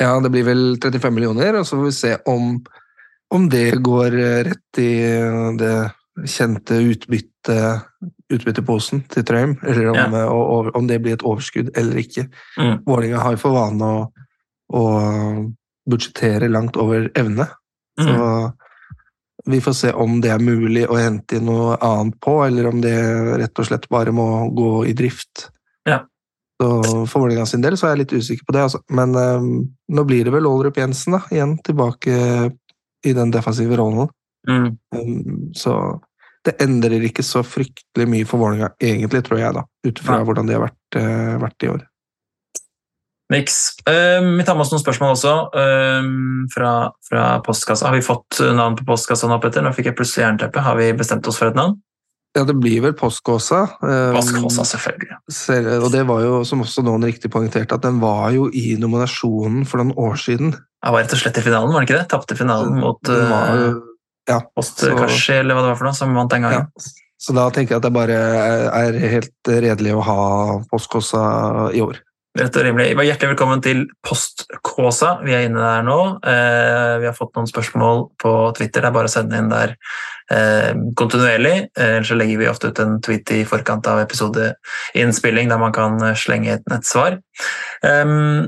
Ja, 0.00 0.14
det 0.22 0.30
blir 0.32 0.46
vel 0.46 0.62
35 0.80 1.14
millioner, 1.14 1.58
og 1.58 1.66
så 1.66 1.76
får 1.76 1.84
vi 1.84 1.96
se 1.96 2.12
om, 2.30 2.52
om 3.34 3.48
det 3.52 3.82
går 3.84 4.16
eh, 4.16 4.42
rett 4.48 4.80
i 4.80 4.92
det 5.60 5.74
kjente 6.26 6.78
utbytte, 6.82 7.58
utbytteposen 8.32 9.04
til 9.12 9.26
Trøim, 9.26 9.56
eller 9.62 9.90
om, 9.92 10.16
ja. 10.16 10.24
og, 10.32 10.70
om, 10.76 10.86
det 10.88 11.00
blir 11.04 11.18
et 11.18 11.24
overskudd 11.26 11.70
eller 11.78 12.00
ikke. 12.02 12.28
Mm. 12.58 12.74
Vålerenga 12.86 13.22
har 13.24 13.38
for 13.40 13.56
vane 13.56 13.90
å, 13.92 14.00
å 14.74 14.84
budsjettere 15.88 16.50
langt 16.52 16.78
over 16.80 17.10
evne. 17.18 17.48
Mm. 18.00 18.08
Så 18.08 18.16
vi 19.48 19.60
får 19.64 19.72
se 19.72 19.92
om 19.92 20.18
det 20.20 20.32
er 20.34 20.42
mulig 20.44 20.84
å 20.88 20.98
hente 20.98 21.38
inn 21.38 21.46
noe 21.48 21.78
annet 21.84 22.18
på, 22.20 22.34
eller 22.44 22.68
om 22.68 22.82
det 22.84 22.96
rett 23.40 23.60
og 23.62 23.68
slett 23.68 23.88
bare 23.92 24.12
må 24.12 24.48
gå 24.54 24.72
i 24.90 24.94
drift. 24.98 25.48
Ja. 25.88 26.02
Så 26.58 26.68
For 27.06 27.22
Vålerenga 27.22 27.46
sin 27.46 27.62
del 27.62 27.78
så 27.78 27.86
er 27.86 27.94
jeg 27.94 28.02
litt 28.02 28.16
usikker 28.18 28.48
på 28.48 28.56
det. 28.56 28.64
Altså. 28.66 28.82
Men 28.90 29.14
um, 29.14 29.52
nå 29.94 30.04
blir 30.08 30.26
det 30.26 30.34
vel 30.34 30.48
Aalrup 30.50 30.80
Jensen 30.80 31.16
da, 31.16 31.22
igjen 31.32 31.54
tilbake 31.64 32.18
i 33.06 33.14
den 33.14 33.32
defensive 33.32 33.78
rollen. 33.78 34.10
Mm. 34.48 34.68
Um, 34.94 35.38
så 35.56 35.76
det 36.48 36.56
endrer 36.64 37.04
ikke 37.08 37.24
så 37.26 37.44
fryktelig 37.46 38.08
mye 38.10 38.26
for 38.28 38.42
Vålerenga, 38.42 38.72
egentlig, 38.82 39.22
tror 39.26 39.42
jeg, 39.42 39.54
da, 39.56 39.64
ut 39.88 40.02
fra 40.04 40.20
hvordan 40.24 40.48
de 40.48 40.56
har 40.56 40.66
vært, 40.66 40.98
uh, 40.98 41.38
vært 41.44 41.66
i 41.66 41.72
år. 41.74 41.86
Niks. 43.28 43.56
Um, 43.84 44.38
vi 44.38 44.44
tar 44.48 44.56
med 44.56 44.64
oss 44.64 44.70
noen 44.72 44.80
spørsmål 44.80 45.12
også 45.12 45.32
um, 45.52 46.46
fra, 46.52 46.70
fra, 47.04 47.24
postkassa. 47.44 47.90
Har 47.90 47.98
vi 47.98 48.06
fått 48.06 48.40
navn 48.56 48.78
på 48.78 48.86
postkassa 48.88 49.28
nå, 49.28 49.36
Petter? 49.42 49.64
Nå 49.64 49.74
fikk 49.76 49.90
jeg 49.90 49.98
plutselig 49.98 50.24
jernteppe. 50.24 50.64
Har 50.64 50.78
vi 50.80 50.88
bestemt 50.96 51.28
oss 51.28 51.36
for 51.40 51.52
et 51.52 51.58
navn? 51.58 51.76
Ja, 52.36 52.44
det 52.48 52.54
blir 52.60 52.80
vel 52.84 52.94
Postkåsa. 52.96 53.64
Um, 53.82 54.16
Postkåsa, 54.16 54.64
selvfølgelig. 54.72 55.18
Selv, 55.32 55.70
og 55.82 55.92
det 55.92 56.06
var 56.08 56.24
jo, 56.24 56.40
som 56.48 56.64
også 56.64 56.84
noen 56.86 57.04
riktig 57.08 57.30
poengterte, 57.34 57.76
at 57.76 57.84
den 57.84 58.00
var 58.00 58.30
jo 58.32 58.48
i 58.48 58.78
nominasjonen 58.80 59.68
for 59.68 59.82
noen 59.82 59.92
år 60.00 60.16
siden. 60.20 60.56
Jeg 60.78 60.94
var 60.94 61.02
rett 61.02 61.14
og 61.16 61.20
slett 61.20 61.40
i 61.40 61.44
finalen, 61.44 61.74
var 61.74 61.84
det 61.84 61.88
ikke 61.88 61.98
det? 61.98 62.08
Tapte 62.12 62.36
finalen 62.38 62.76
mot 62.80 63.12
uh, 63.12 63.76
ja, 64.28 64.40
Postkashi, 64.56 65.38
eller 65.40 65.56
hva 65.56 65.64
det 65.64 65.72
var 65.72 65.78
for 65.80 65.88
noe, 65.88 65.96
som 65.96 66.16
vant 66.16 66.32
den 66.32 66.44
gangen. 66.46 66.68
Ja. 66.68 67.06
Så 67.18 67.34
da 67.34 67.48
tenker 67.50 67.74
jeg 67.74 67.80
at 67.80 67.86
det 67.88 67.94
bare 67.96 68.18
er 68.70 68.98
helt 69.16 69.50
redelig 69.50 69.96
å 69.96 70.04
ha 70.06 70.20
Postkåsa 70.70 71.22
i 71.74 71.82
år. 71.82 71.98
Rett 72.38 72.54
og 72.54 72.62
rimelig. 72.62 72.92
Hjertelig 72.92 73.32
velkommen 73.32 73.62
til 73.64 73.80
Postkåsa. 74.06 75.16
Vi 75.26 75.32
er 75.34 75.48
inne 75.48 75.58
der 75.58 75.86
nå. 75.86 75.96
Eh, 76.22 76.92
vi 77.02 77.08
har 77.08 77.16
fått 77.16 77.32
noen 77.34 77.48
spørsmål 77.50 78.04
på 78.22 78.34
Twitter. 78.54 78.84
Det 78.84 78.90
er 78.92 78.94
bare 78.94 79.10
å 79.10 79.10
sende 79.10 79.40
inn 79.40 79.48
der 79.50 79.72
eh, 80.30 80.70
kontinuerlig. 81.00 81.56
Eh, 81.72 81.96
ellers 81.96 82.12
så 82.12 82.18
legger 82.20 82.38
vi 82.38 82.50
ofte 82.52 82.70
ut 82.70 82.82
en 82.84 83.00
tweet 83.02 83.32
i 83.34 83.40
forkant 83.48 83.90
av 83.90 84.04
episodeinnspilling 84.04 85.50
der 85.50 85.58
man 85.58 85.74
kan 85.74 85.98
slenge 86.20 86.54
et, 86.54 86.70
nettsvar. 86.70 87.18
svar. 87.82 88.46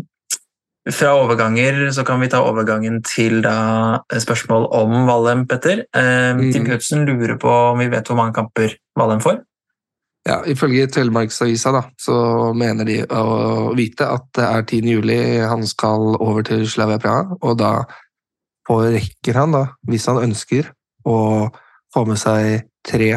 Fra 0.97 1.13
overganger 1.19 1.91
så 1.95 2.05
kan 2.07 2.21
vi 2.23 2.29
ta 2.33 2.41
overgangen 2.43 3.01
til 3.07 3.43
da 3.45 4.01
spørsmål 4.11 4.67
om 4.75 5.07
Valheim, 5.09 5.47
Petter. 5.51 5.85
Mm. 5.95 6.51
Tim 6.53 6.67
Knutsen 6.67 7.07
lurer 7.09 7.37
på 7.41 7.51
om 7.51 7.79
vi 7.83 7.91
vet 7.93 8.09
hvor 8.09 8.19
mange 8.19 8.35
kamper 8.37 8.75
Valheim 8.99 9.23
får? 9.25 9.41
Ja, 10.29 10.43
Ifølge 10.47 10.87
Telemarksavisa 10.93 11.73
da, 11.73 11.81
så 11.97 12.15
mener 12.57 12.85
de 12.85 12.99
å 13.09 13.73
vite 13.77 14.05
at 14.05 14.27
det 14.37 14.45
er 14.45 14.67
10. 14.67 14.91
juli 14.97 15.19
han 15.41 15.65
skal 15.69 16.15
over 16.19 16.45
til 16.45 16.67
Slavia 16.69 17.01
Praha, 17.01 17.39
og 17.41 17.57
da 17.61 17.73
rekker 18.71 19.35
han, 19.35 19.57
da, 19.57 19.65
hvis 19.89 20.07
han 20.11 20.21
ønsker, 20.23 20.69
å 21.09 21.49
få 21.95 22.05
med 22.07 22.21
seg 22.21 22.69
tre 22.87 23.15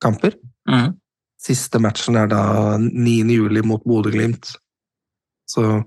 kamper. 0.00 0.38
Mm. 0.70 0.94
Siste 1.40 1.80
matchen 1.82 2.16
er 2.20 2.30
da 2.30 2.44
9. 2.78 3.34
juli 3.34 3.64
mot 3.66 3.82
Bodø-Glimt. 3.84 4.54
Så 5.50 5.82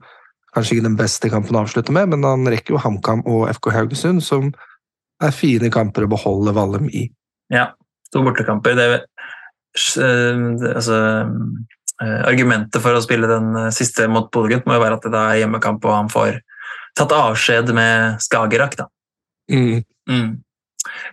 kanskje 0.53 0.77
ikke 0.77 0.87
den 0.87 0.99
beste 0.99 1.31
kampen 1.33 1.57
å 1.57 1.63
avslutte 1.63 1.93
med, 1.95 2.11
men 2.13 2.25
han 2.27 2.47
rekker 2.49 2.75
jo 2.75 2.81
HamKam 2.81 3.23
og 3.29 3.47
FK 3.55 3.71
Haugesund, 3.73 4.23
som 4.25 4.51
er 5.23 5.35
fine 5.35 5.71
kamper 5.73 6.05
å 6.05 6.11
beholde 6.11 6.53
Vallum 6.55 6.89
i. 6.91 7.07
Ja, 7.53 7.71
to 8.13 8.23
bortekamper. 8.25 8.77
Det, 8.77 8.87
det 9.73 10.71
altså, 10.73 10.99
eh, 12.03 12.21
argumentet 12.29 12.81
for 12.83 12.95
å 12.95 13.03
spille 13.03 13.29
den 13.29 13.53
eh, 13.59 13.71
siste 13.75 14.07
mot 14.11 14.29
Bodø-Glimt 14.33 14.67
må 14.69 14.77
jo 14.77 14.83
være 14.83 14.99
at 14.99 15.07
det 15.09 15.21
er 15.21 15.43
hjemmekamp, 15.43 15.85
og 15.85 15.97
han 15.97 16.11
får 16.13 16.41
tatt 16.97 17.15
avskjed 17.17 17.73
med 17.75 18.21
Skagerrak. 18.23 18.77
da. 18.77 18.89
Mm. 19.51 19.83
Mm. 20.09 20.29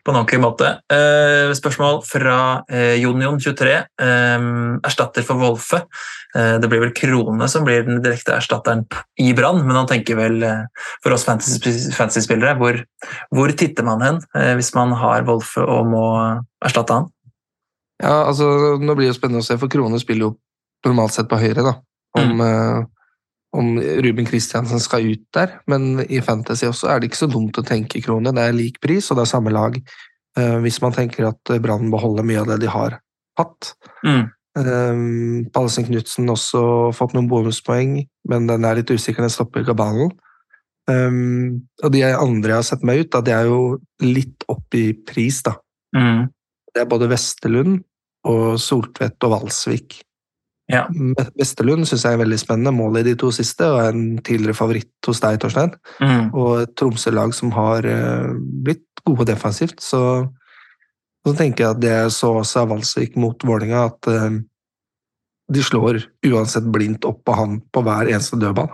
På 0.05 0.13
en 0.13 0.21
ordentlig 0.21 0.41
måte. 0.43 0.71
Eh, 0.93 1.53
spørsmål 1.57 2.01
fra 2.07 2.37
eh, 2.71 2.97
Jonion23. 3.01 3.77
Eh, 4.03 4.47
erstatter 4.87 5.27
for 5.27 5.41
Wolfe. 5.41 5.83
Eh, 6.37 6.57
det 6.63 6.71
blir 6.71 6.83
vel 6.85 6.95
Krone 6.97 7.49
som 7.51 7.67
blir 7.67 7.87
den 7.87 8.03
direkte 8.05 8.37
erstatteren 8.39 8.87
i 9.21 9.33
Brann, 9.37 9.63
men 9.67 9.79
han 9.79 9.89
tenker 9.91 10.19
vel 10.19 10.45
for 11.03 11.15
oss 11.17 11.27
fantasy-spillere 11.27 12.57
hvor, 12.61 12.79
hvor, 13.35 13.55
titter 13.59 13.87
man 13.87 14.05
hen 14.05 14.21
hvis 14.59 14.73
man 14.77 14.95
har 14.99 15.27
Wolfe 15.29 15.65
og 15.65 15.91
må 15.91 16.05
erstatte 16.65 17.01
han? 17.01 17.11
Ja, 18.01 18.23
altså 18.31 18.79
Nå 18.81 18.95
blir 18.97 19.11
det 19.11 19.19
spennende 19.19 19.43
å 19.43 19.47
se, 19.47 19.59
for 19.61 19.73
Krone 19.73 19.99
spiller 20.01 20.31
jo 20.31 20.37
normalt 20.87 21.13
sett 21.17 21.29
på 21.29 21.41
høyre. 21.41 21.67
da. 21.67 21.75
Om, 22.17 22.41
mm 22.41 22.89
om 23.57 23.75
Ruben 23.81 24.29
Kristiansen 24.29 24.83
skal 24.83 25.09
ut 25.11 25.25
der, 25.35 25.57
men 25.71 26.05
i 26.07 26.21
Fantasy 26.23 26.69
også 26.69 26.91
er 26.91 27.01
det 27.01 27.11
ikke 27.11 27.25
så 27.25 27.31
dumt 27.31 27.59
å 27.59 27.67
tenke 27.67 28.03
krone. 28.05 28.33
Det 28.37 28.45
er 28.45 28.57
lik 28.57 28.79
pris, 28.83 29.11
og 29.11 29.19
det 29.19 29.25
er 29.27 29.33
samme 29.33 29.55
lag. 29.55 29.79
Uh, 30.39 30.59
hvis 30.63 30.79
man 30.85 30.95
tenker 30.95 31.27
at 31.33 31.55
Brann 31.63 31.91
beholder 31.91 32.27
mye 32.27 32.45
av 32.45 32.53
det 32.53 32.61
de 32.63 32.71
har 32.71 33.01
hatt. 33.41 33.73
Mm. 34.07 34.29
Um, 34.59 35.47
Pallesen 35.55 35.87
Knutsen 35.87 36.31
også 36.31 36.63
fått 36.97 37.15
noen 37.15 37.31
bonuspoeng, 37.31 38.01
men 38.31 38.51
den 38.51 38.67
er 38.67 38.81
litt 38.81 38.91
usikker, 38.91 39.23
den 39.25 39.33
stopper 39.33 39.67
kabalen. 39.67 40.13
Um, 40.91 41.67
og 41.85 41.93
de 41.95 42.03
andre 42.09 42.55
jeg 42.55 42.59
har 42.59 42.67
sett 42.67 42.87
meg 42.87 43.05
ut, 43.05 43.13
da, 43.15 43.23
de 43.25 43.35
er 43.35 43.51
jo 43.51 43.61
litt 44.03 44.47
opp 44.51 44.79
i 44.79 44.91
pris, 45.07 45.43
da. 45.47 45.55
Mm. 45.97 46.29
Det 46.71 46.85
er 46.85 46.91
både 46.91 47.11
Vestelund 47.11 47.81
og 48.31 48.59
Soltvedt 48.63 49.27
og 49.27 49.35
Valsvik. 49.37 50.01
Ja. 50.71 50.85
Vesterlund 51.39 51.89
syns 51.89 52.05
jeg 52.07 52.15
er 52.15 52.21
veldig 52.23 52.39
spennende. 52.39 52.73
Målet 52.75 53.03
i 53.03 53.11
de 53.11 53.17
to 53.19 53.31
siste 53.35 53.67
og 53.67 53.81
er 53.83 53.95
en 53.95 54.21
tidligere 54.23 54.57
favoritt 54.57 55.09
hos 55.09 55.23
deg, 55.23 55.39
Torstein. 55.43 55.73
Mm. 55.99 56.31
Og 56.31 56.51
et 56.63 56.75
Tromsø-lag 56.79 57.35
som 57.37 57.53
har 57.57 57.87
uh, 57.87 58.31
blitt 58.65 59.03
gode 59.07 59.27
defensivt. 59.31 59.83
Så, 59.83 60.03
så, 61.27 61.35
tenker 61.35 61.65
jeg 61.67 61.75
at 61.75 61.83
det 61.83 61.95
jeg 61.95 62.15
så 62.17 62.35
også 62.43 62.65
av 62.65 62.75
Valsvik 62.75 63.19
mot 63.21 63.47
Vålinga, 63.47 63.89
at 63.91 64.11
uh, 64.13 64.39
de 65.51 65.65
slår 65.67 66.05
uansett 66.31 66.69
blindt 66.71 67.09
opp 67.09 67.25
på 67.27 67.35
han 67.35 67.59
på 67.73 67.83
hver 67.87 68.13
eneste 68.13 68.39
dødball. 68.41 68.71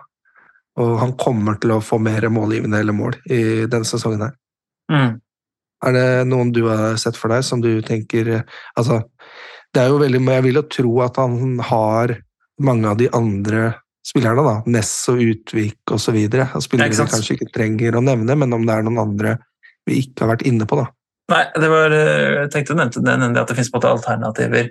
Og 0.77 0.99
han 1.01 1.15
kommer 1.17 1.57
til 1.61 1.73
å 1.73 1.85
få 1.85 1.97
mer 2.03 2.29
målgivende 2.29 2.83
eller 2.83 2.97
mål 2.97 3.17
i 3.33 3.65
denne 3.65 3.89
sesongen 3.89 4.27
her. 4.27 4.35
Mm. 4.93 5.15
Er 5.87 5.95
det 5.97 6.09
noen 6.29 6.53
du 6.53 6.67
har 6.69 6.99
sett 7.01 7.17
for 7.17 7.33
deg 7.33 7.45
som 7.45 7.61
du 7.65 7.81
tenker 7.85 8.29
Altså, 8.77 9.03
det 9.77 9.83
er 9.85 9.93
jo 9.93 10.01
veldig, 10.01 10.23
Jeg 10.39 10.47
vil 10.47 10.61
jo 10.61 10.65
tro 10.73 10.95
at 11.05 11.19
han 11.21 11.59
har 11.71 12.17
mange 12.65 12.89
av 12.89 12.97
de 12.97 13.11
andre 13.13 13.75
spillerne, 14.07 14.45
da, 14.47 14.57
Ness 14.71 14.93
og 15.13 15.21
Utvik 15.21 15.93
osv. 15.93 16.17
Spillere 16.65 16.93
vi 16.95 17.09
kanskje 17.11 17.37
ikke 17.37 17.53
trenger 17.53 17.99
å 17.99 18.05
nevne, 18.05 18.39
men 18.39 18.57
om 18.57 18.65
det 18.67 18.77
er 18.77 18.87
noen 18.87 19.03
andre 19.03 19.39
vi 19.87 20.01
ikke 20.03 20.25
har 20.25 20.37
vært 20.37 20.47
inne 20.49 20.67
på. 20.69 20.79
da. 20.81 20.87
Nei, 21.33 21.43
det 21.59 21.69
var, 21.71 21.93
eh, 21.93 22.37
jeg 22.43 22.53
tenkte 22.55 22.75
du 22.75 22.81
nevnte 22.81 23.03
det, 23.03 23.41
at 23.43 23.51
det 23.51 23.57
finnes 23.59 23.71
på 23.73 23.77
en 23.77 23.83
måte 23.83 23.95
alternativer 23.99 24.71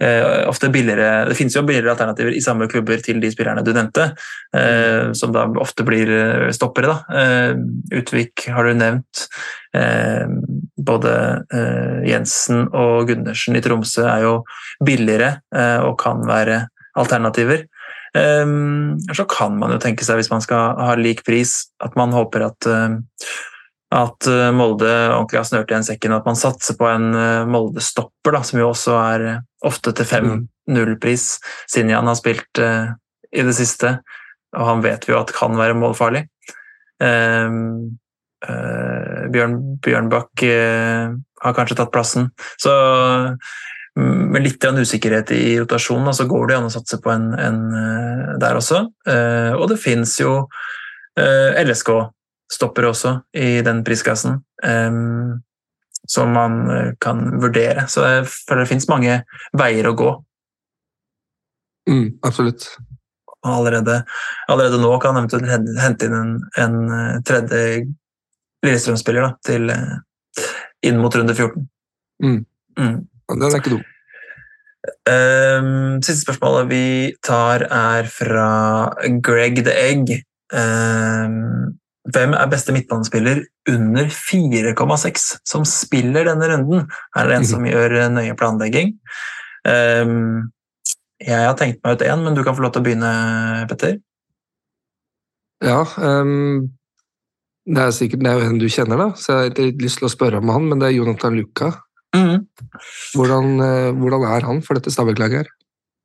eh, 0.00 0.48
ofte 0.48 0.68
billigere, 0.68 1.28
Det 1.28 1.36
finnes 1.38 1.56
jo 1.56 1.62
billigere 1.62 1.94
alternativer 1.94 2.34
i 2.34 2.42
samme 2.44 2.68
klubber 2.68 3.00
til 3.02 3.20
de 3.22 3.30
spillerne 3.32 3.64
du 3.64 3.72
nevnte, 3.72 4.10
eh, 4.56 5.12
som 5.12 5.32
da 5.32 5.46
ofte 5.60 5.86
blir 5.86 6.10
eh, 6.10 6.50
stoppere. 6.52 6.92
Da. 6.92 7.20
Eh, 7.22 8.00
Utvik 8.00 8.48
har 8.52 8.64
du 8.68 8.74
nevnt. 8.74 9.26
Eh, 10.84 10.86
både 10.86 11.14
eh, 11.52 12.10
Jensen 12.10 12.68
og 12.68 13.08
Gundersen 13.08 13.56
i 13.56 13.62
Tromsø 13.64 14.04
er 14.08 14.26
jo 14.26 14.34
billigere 14.84 15.38
og 15.84 15.96
kan 16.00 16.22
være 16.26 16.66
alternativer. 16.96 17.64
så 18.14 19.24
kan 19.26 19.56
man 19.58 19.72
jo 19.72 19.78
tenke 19.82 20.04
seg, 20.04 20.20
hvis 20.20 20.30
man 20.30 20.40
skal 20.40 20.76
ha 20.78 20.94
lik 20.94 21.24
pris, 21.26 21.66
at 21.82 21.96
man 21.96 22.12
håper 22.14 22.46
at 22.46 22.68
at 23.94 24.26
eh, 24.26 24.50
Molde 24.54 24.90
ordentlig 25.14 25.40
har 25.40 25.48
snørt 25.48 25.70
igjen 25.70 25.86
sekken, 25.86 26.14
at 26.16 26.26
man 26.26 26.38
satser 26.38 26.76
på 26.78 26.88
en 26.88 27.14
eh, 27.14 27.46
Molde-stopper, 27.50 28.38
som 28.46 28.60
jo 28.60 28.70
også 28.72 28.96
er 28.98 29.26
eh, 29.28 29.40
ofte 29.66 29.94
til 29.96 30.08
5-0-pris. 30.08 31.26
Sinjan 31.70 32.10
har 32.10 32.18
spilt 32.18 32.60
uh, 32.60 32.92
i 33.32 33.44
det 33.46 33.54
siste, 33.56 33.96
og 34.56 34.66
han 34.68 34.82
vet 34.84 35.06
vi 35.06 35.14
jo 35.14 35.20
at 35.22 35.32
kan 35.34 35.56
være 35.56 35.76
målfarlig. 35.78 36.26
Uh, 37.00 37.88
uh, 38.48 39.24
Bjørn, 39.34 39.58
Bjørnbakk 39.84 40.44
har 41.44 41.56
kanskje 41.56 41.78
tatt 41.78 41.92
plassen. 41.94 42.28
Så 42.60 42.72
mm, 42.72 44.20
med 44.34 44.44
litt 44.44 44.64
usikkerhet 44.64 45.32
i 45.36 45.56
rotasjonen, 45.60 46.12
så 46.16 46.28
går 46.30 46.50
det 46.50 46.58
an 46.58 46.68
å 46.68 46.72
satse 46.72 47.00
på 47.02 47.12
en, 47.12 47.32
en 47.38 47.62
der 48.40 48.58
også. 48.58 48.84
og 49.58 49.64
det 49.70 49.80
fins 49.80 50.16
jo 50.20 50.44
LSK 51.14 51.90
stopper 52.52 52.88
også 52.90 53.16
i 53.36 53.58
den 53.64 53.82
prisklassen. 53.86 54.40
Um, 54.64 55.42
som 56.06 56.32
man 56.32 56.70
eh, 56.70 56.92
kan 57.00 57.40
vurdere. 57.40 57.86
Så 57.88 58.04
jeg 58.04 58.26
føler 58.28 58.64
det 58.64 58.70
finnes 58.72 58.90
mange 58.90 59.18
veier 59.56 59.88
å 59.88 59.96
gå. 59.98 60.10
Mm, 61.90 62.08
absolutt. 62.24 62.68
Allerede, 63.44 64.02
allerede, 64.48 64.80
nå 64.80 64.94
kan 65.02 65.16
man 65.16 65.28
hente 65.28 66.08
inn 66.08 66.16
en, 66.16 66.34
en 66.60 66.76
eh, 66.88 67.18
tredje 67.28 67.64
Lillestrøm-spiller 68.64 69.34
til 69.46 69.70
eh, 69.72 69.96
inn 70.88 71.00
mot 71.00 71.14
runde 71.14 71.34
14. 71.36 71.66
Mm. 72.24 72.40
Mm. 72.78 72.96
Den 73.34 73.46
er 73.48 73.58
ikke 73.60 73.76
dum. 73.76 73.84
Um, 75.08 76.02
siste 76.04 76.26
spørsmålet 76.26 76.68
vi 76.68 76.86
tar, 77.24 77.64
er 77.72 78.08
fra 78.12 78.48
Greg 79.24 79.62
the 79.64 79.72
Egg. 79.72 80.12
Um, 80.52 81.76
hvem 82.12 82.34
er 82.36 82.50
beste 82.52 82.72
midtbanespiller 82.76 83.40
under 83.72 84.10
4,6 84.12 85.28
som 85.48 85.64
spiller 85.68 86.28
denne 86.28 86.50
runden? 86.52 86.84
Er 87.16 87.28
det 87.28 87.38
en 87.38 87.48
som 87.48 87.64
gjør 87.64 87.96
nøye 88.12 88.36
planlegging. 88.36 88.92
Um, 89.64 90.50
jeg 91.24 91.40
har 91.40 91.56
tenkt 91.56 91.80
meg 91.84 91.96
ut 91.96 92.04
én, 92.04 92.20
men 92.20 92.36
du 92.36 92.42
kan 92.44 92.56
få 92.56 92.66
lov 92.66 92.74
til 92.74 92.82
å 92.82 92.84
begynne, 92.84 93.12
Petter. 93.70 93.96
Ja, 95.64 95.80
um, 95.96 96.74
det 97.66 97.80
er 97.80 97.90
sikkert 97.96 98.20
det 98.24 98.30
er 98.30 98.38
jo 98.40 98.48
en 98.50 98.58
du 98.60 98.66
kjenner, 98.68 99.00
da, 99.00 99.06
så 99.16 99.32
jeg 99.32 99.52
har 99.54 99.60
litt 99.64 99.82
lyst 99.82 100.00
til 100.00 100.08
å 100.08 100.12
spørre 100.12 100.40
om 100.42 100.50
han, 100.52 100.66
men 100.70 100.82
det 100.82 100.90
er 100.90 100.96
Jonathan 100.98 101.36
Luca. 101.38 101.70
Mm. 102.14 102.44
Hvordan, 103.16 103.46
eh, 103.64 103.90
hvordan, 103.98 104.26
er 104.36 104.44
han 104.46 104.60
for 104.62 104.78
dette 104.78 104.92
Stabæk-laget? 104.94 105.44
her? 105.44 105.52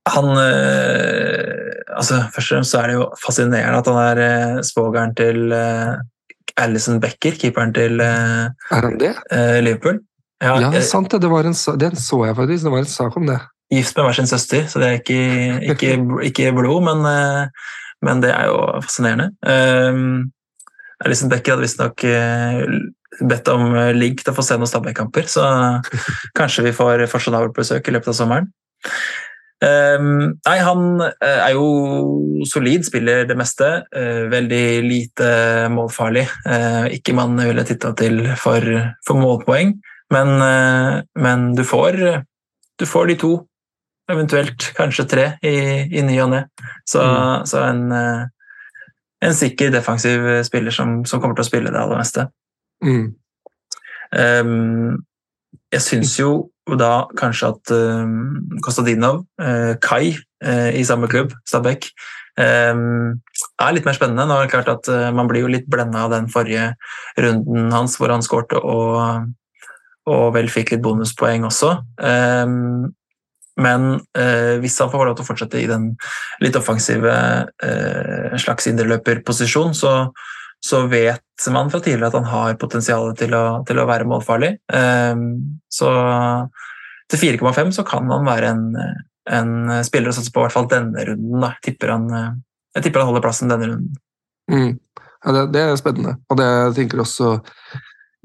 Han 0.09 0.25
øh, 0.39 1.73
altså, 1.97 2.23
Først 2.33 2.51
og 2.51 2.55
fremst 2.55 2.71
så 2.73 2.79
er 2.81 2.87
det 2.87 2.95
jo 2.95 3.09
fascinerende 3.25 3.81
at 3.81 3.89
han 3.91 3.99
er 4.05 4.21
øh, 4.57 4.63
svogeren 4.65 5.13
til 5.15 5.51
øh, 5.51 5.97
Alison 6.57 6.99
Becker, 7.03 7.35
keeperen 7.39 7.73
til 7.75 7.99
eh, 8.01 8.47
Er 8.71 8.89
det? 8.99 9.13
eh, 9.31 9.59
Liverpool. 9.63 9.99
Ja, 10.41 10.55
Ja, 10.71 10.81
sant 10.81 11.11
det. 11.11 11.21
det 11.21 11.29
var 11.29 11.43
en, 11.43 11.53
den 11.79 11.95
så 11.99 12.23
jeg 12.25 12.35
faktisk. 12.35 12.63
Det 12.63 12.71
var 12.71 12.77
en 12.85 12.85
sak 12.85 13.17
om 13.17 13.27
det. 13.27 13.39
gift 13.71 13.97
med 13.97 14.03
hver 14.05 14.13
sin 14.17 14.27
søster, 14.27 14.65
så 14.67 14.79
det 14.79 14.87
er 14.87 14.91
ikke, 14.97 15.19
ikke, 15.61 15.89
ikke 16.23 16.51
blod, 16.57 16.81
men, 16.87 17.05
eh, 17.05 17.47
men 18.01 18.21
det 18.23 18.31
er 18.33 18.45
jo 18.49 18.81
fascinerende. 18.81 19.27
Um, 19.45 20.31
Alison 21.05 21.31
Becker 21.31 21.55
hadde 21.55 21.63
visstnok 21.63 22.03
bedt 23.27 23.49
om 23.51 23.73
uh, 23.73 23.89
link 23.95 24.21
til 24.23 24.33
å 24.33 24.37
få 24.37 24.45
se 24.45 24.57
noen 24.59 24.69
Stabæk-kamper, 24.69 25.27
så 25.31 25.45
kanskje 26.37 26.69
vi 26.69 26.75
får 26.75 27.07
Fasjonabelt-besøk 27.11 27.89
i 27.89 27.95
løpet 27.95 28.13
av 28.13 28.19
sommeren. 28.19 28.51
Um, 29.59 30.37
nei, 30.47 30.55
han 30.63 31.01
uh, 31.03 31.09
er 31.19 31.51
jo 31.57 32.45
solid, 32.47 32.85
spiller 32.87 33.25
det 33.27 33.35
meste. 33.39 33.67
Uh, 33.91 34.29
veldig 34.31 34.63
lite 34.85 35.29
målfarlig. 35.73 36.29
Uh, 36.45 36.87
ikke 36.95 37.15
man 37.17 37.35
ville 37.41 37.65
titta 37.67 37.91
til 37.99 38.23
for, 38.39 38.63
for, 39.07 39.19
målpoeng, 39.19 39.75
men, 40.15 40.31
men 41.21 41.51
du, 41.53 41.61
får, 41.67 41.99
du, 42.79 42.85
får, 42.87 43.11
de 43.11 43.15
to, 43.21 43.33
eventuelt 44.09 44.71
kanskje 44.77 45.05
tre, 45.05 45.25
i, 45.45 45.57
i 45.85 46.01
ny 46.01 46.15
og 46.23 46.31
ne. 46.31 46.39
Så, 46.87 47.03
mm. 47.03 47.45
så 47.51 47.61
en, 47.67 47.83
en, 49.25 49.35
sikker 49.35 49.73
defensiv 49.73 50.27
spiller 50.47 50.75
som, 50.75 51.01
som, 51.05 51.21
kommer 51.21 51.37
til 51.37 51.45
å 51.45 51.49
spille 51.49 51.73
det 51.73 51.81
aller 51.81 51.99
meste. 51.99 52.27
Mm. 52.85 53.05
Um, 54.15 55.03
jeg 55.69 55.85
syns 55.85 56.15
jo 56.17 56.31
da 56.79 57.07
kanskje 57.17 57.49
at 57.53 57.71
um, 57.73 58.59
Kostadinov, 58.65 59.23
uh, 59.41 59.73
Kai 59.81 60.13
uh, 60.45 60.69
i 60.73 60.83
samme 60.85 61.09
klubb, 61.09 61.33
Stabæk, 61.47 61.89
um, 62.37 63.17
er 63.61 63.75
litt 63.75 63.87
mer 63.87 63.97
spennende. 63.97 64.27
Nå 64.29 64.37
er 64.37 64.47
det 64.47 64.53
klart 64.53 64.71
at 64.71 64.89
uh, 64.91 65.09
Man 65.15 65.29
blir 65.29 65.45
jo 65.45 65.51
litt 65.51 65.69
blenda 65.69 66.05
av 66.05 66.13
den 66.13 66.29
forrige 66.31 66.73
runden 67.17 67.73
hans 67.73 67.97
hvor 67.99 68.13
han 68.13 68.25
skårte 68.25 68.61
og, 68.61 69.33
og 70.09 70.25
vel 70.37 70.49
fikk 70.53 70.75
litt 70.75 70.85
bonuspoeng 70.85 71.47
også. 71.49 71.75
Um, 71.97 72.93
men 73.59 73.93
eh, 74.17 74.57
hvis 74.63 74.77
han 74.81 74.91
får 74.91 75.09
lov 75.09 75.17
til 75.17 75.25
å 75.25 75.29
fortsette 75.29 75.61
i 75.61 75.67
den 75.69 75.91
litt 76.43 76.57
offensive 76.59 77.13
eh, 77.63 78.35
slags 78.39 78.69
indreløperposisjon, 78.71 79.75
så, 79.77 79.93
så 80.63 80.83
vet 80.91 81.49
man 81.51 81.71
fra 81.71 81.81
tidligere 81.83 82.11
at 82.11 82.17
han 82.19 82.29
har 82.31 82.59
potensial 82.61 83.11
til 83.19 83.35
å, 83.37 83.43
til 83.67 83.81
å 83.81 83.87
være 83.89 84.07
målfarlig. 84.09 84.55
Eh, 84.73 85.23
så 85.71 85.93
til 87.09 87.23
4,5 87.39 87.73
så 87.79 87.85
kan 87.87 88.09
han 88.13 88.27
være 88.27 88.53
en, 88.53 88.65
en 89.33 89.55
spiller 89.85 90.11
å 90.11 90.15
satse 90.15 90.33
på, 90.33 90.43
i 90.43 90.47
hvert 90.47 90.57
fall 90.57 90.69
denne 90.71 91.07
runden. 91.11 91.39
Da. 91.41 91.55
Jeg, 91.57 91.71
tipper 91.71 91.95
han, 91.95 92.09
jeg 92.77 92.85
tipper 92.85 93.03
han 93.03 93.11
holder 93.11 93.25
plassen 93.25 93.51
denne 93.51 93.71
runden. 93.73 93.97
Mm. 94.49 94.71
Ja, 95.25 95.33
det, 95.35 95.45
det, 95.53 95.61
er 95.61 95.79
spennende. 95.79 96.15
Og 96.31 96.39
det 96.39 96.47
jeg 96.47 96.75
tenker 96.77 97.01
også 97.03 97.35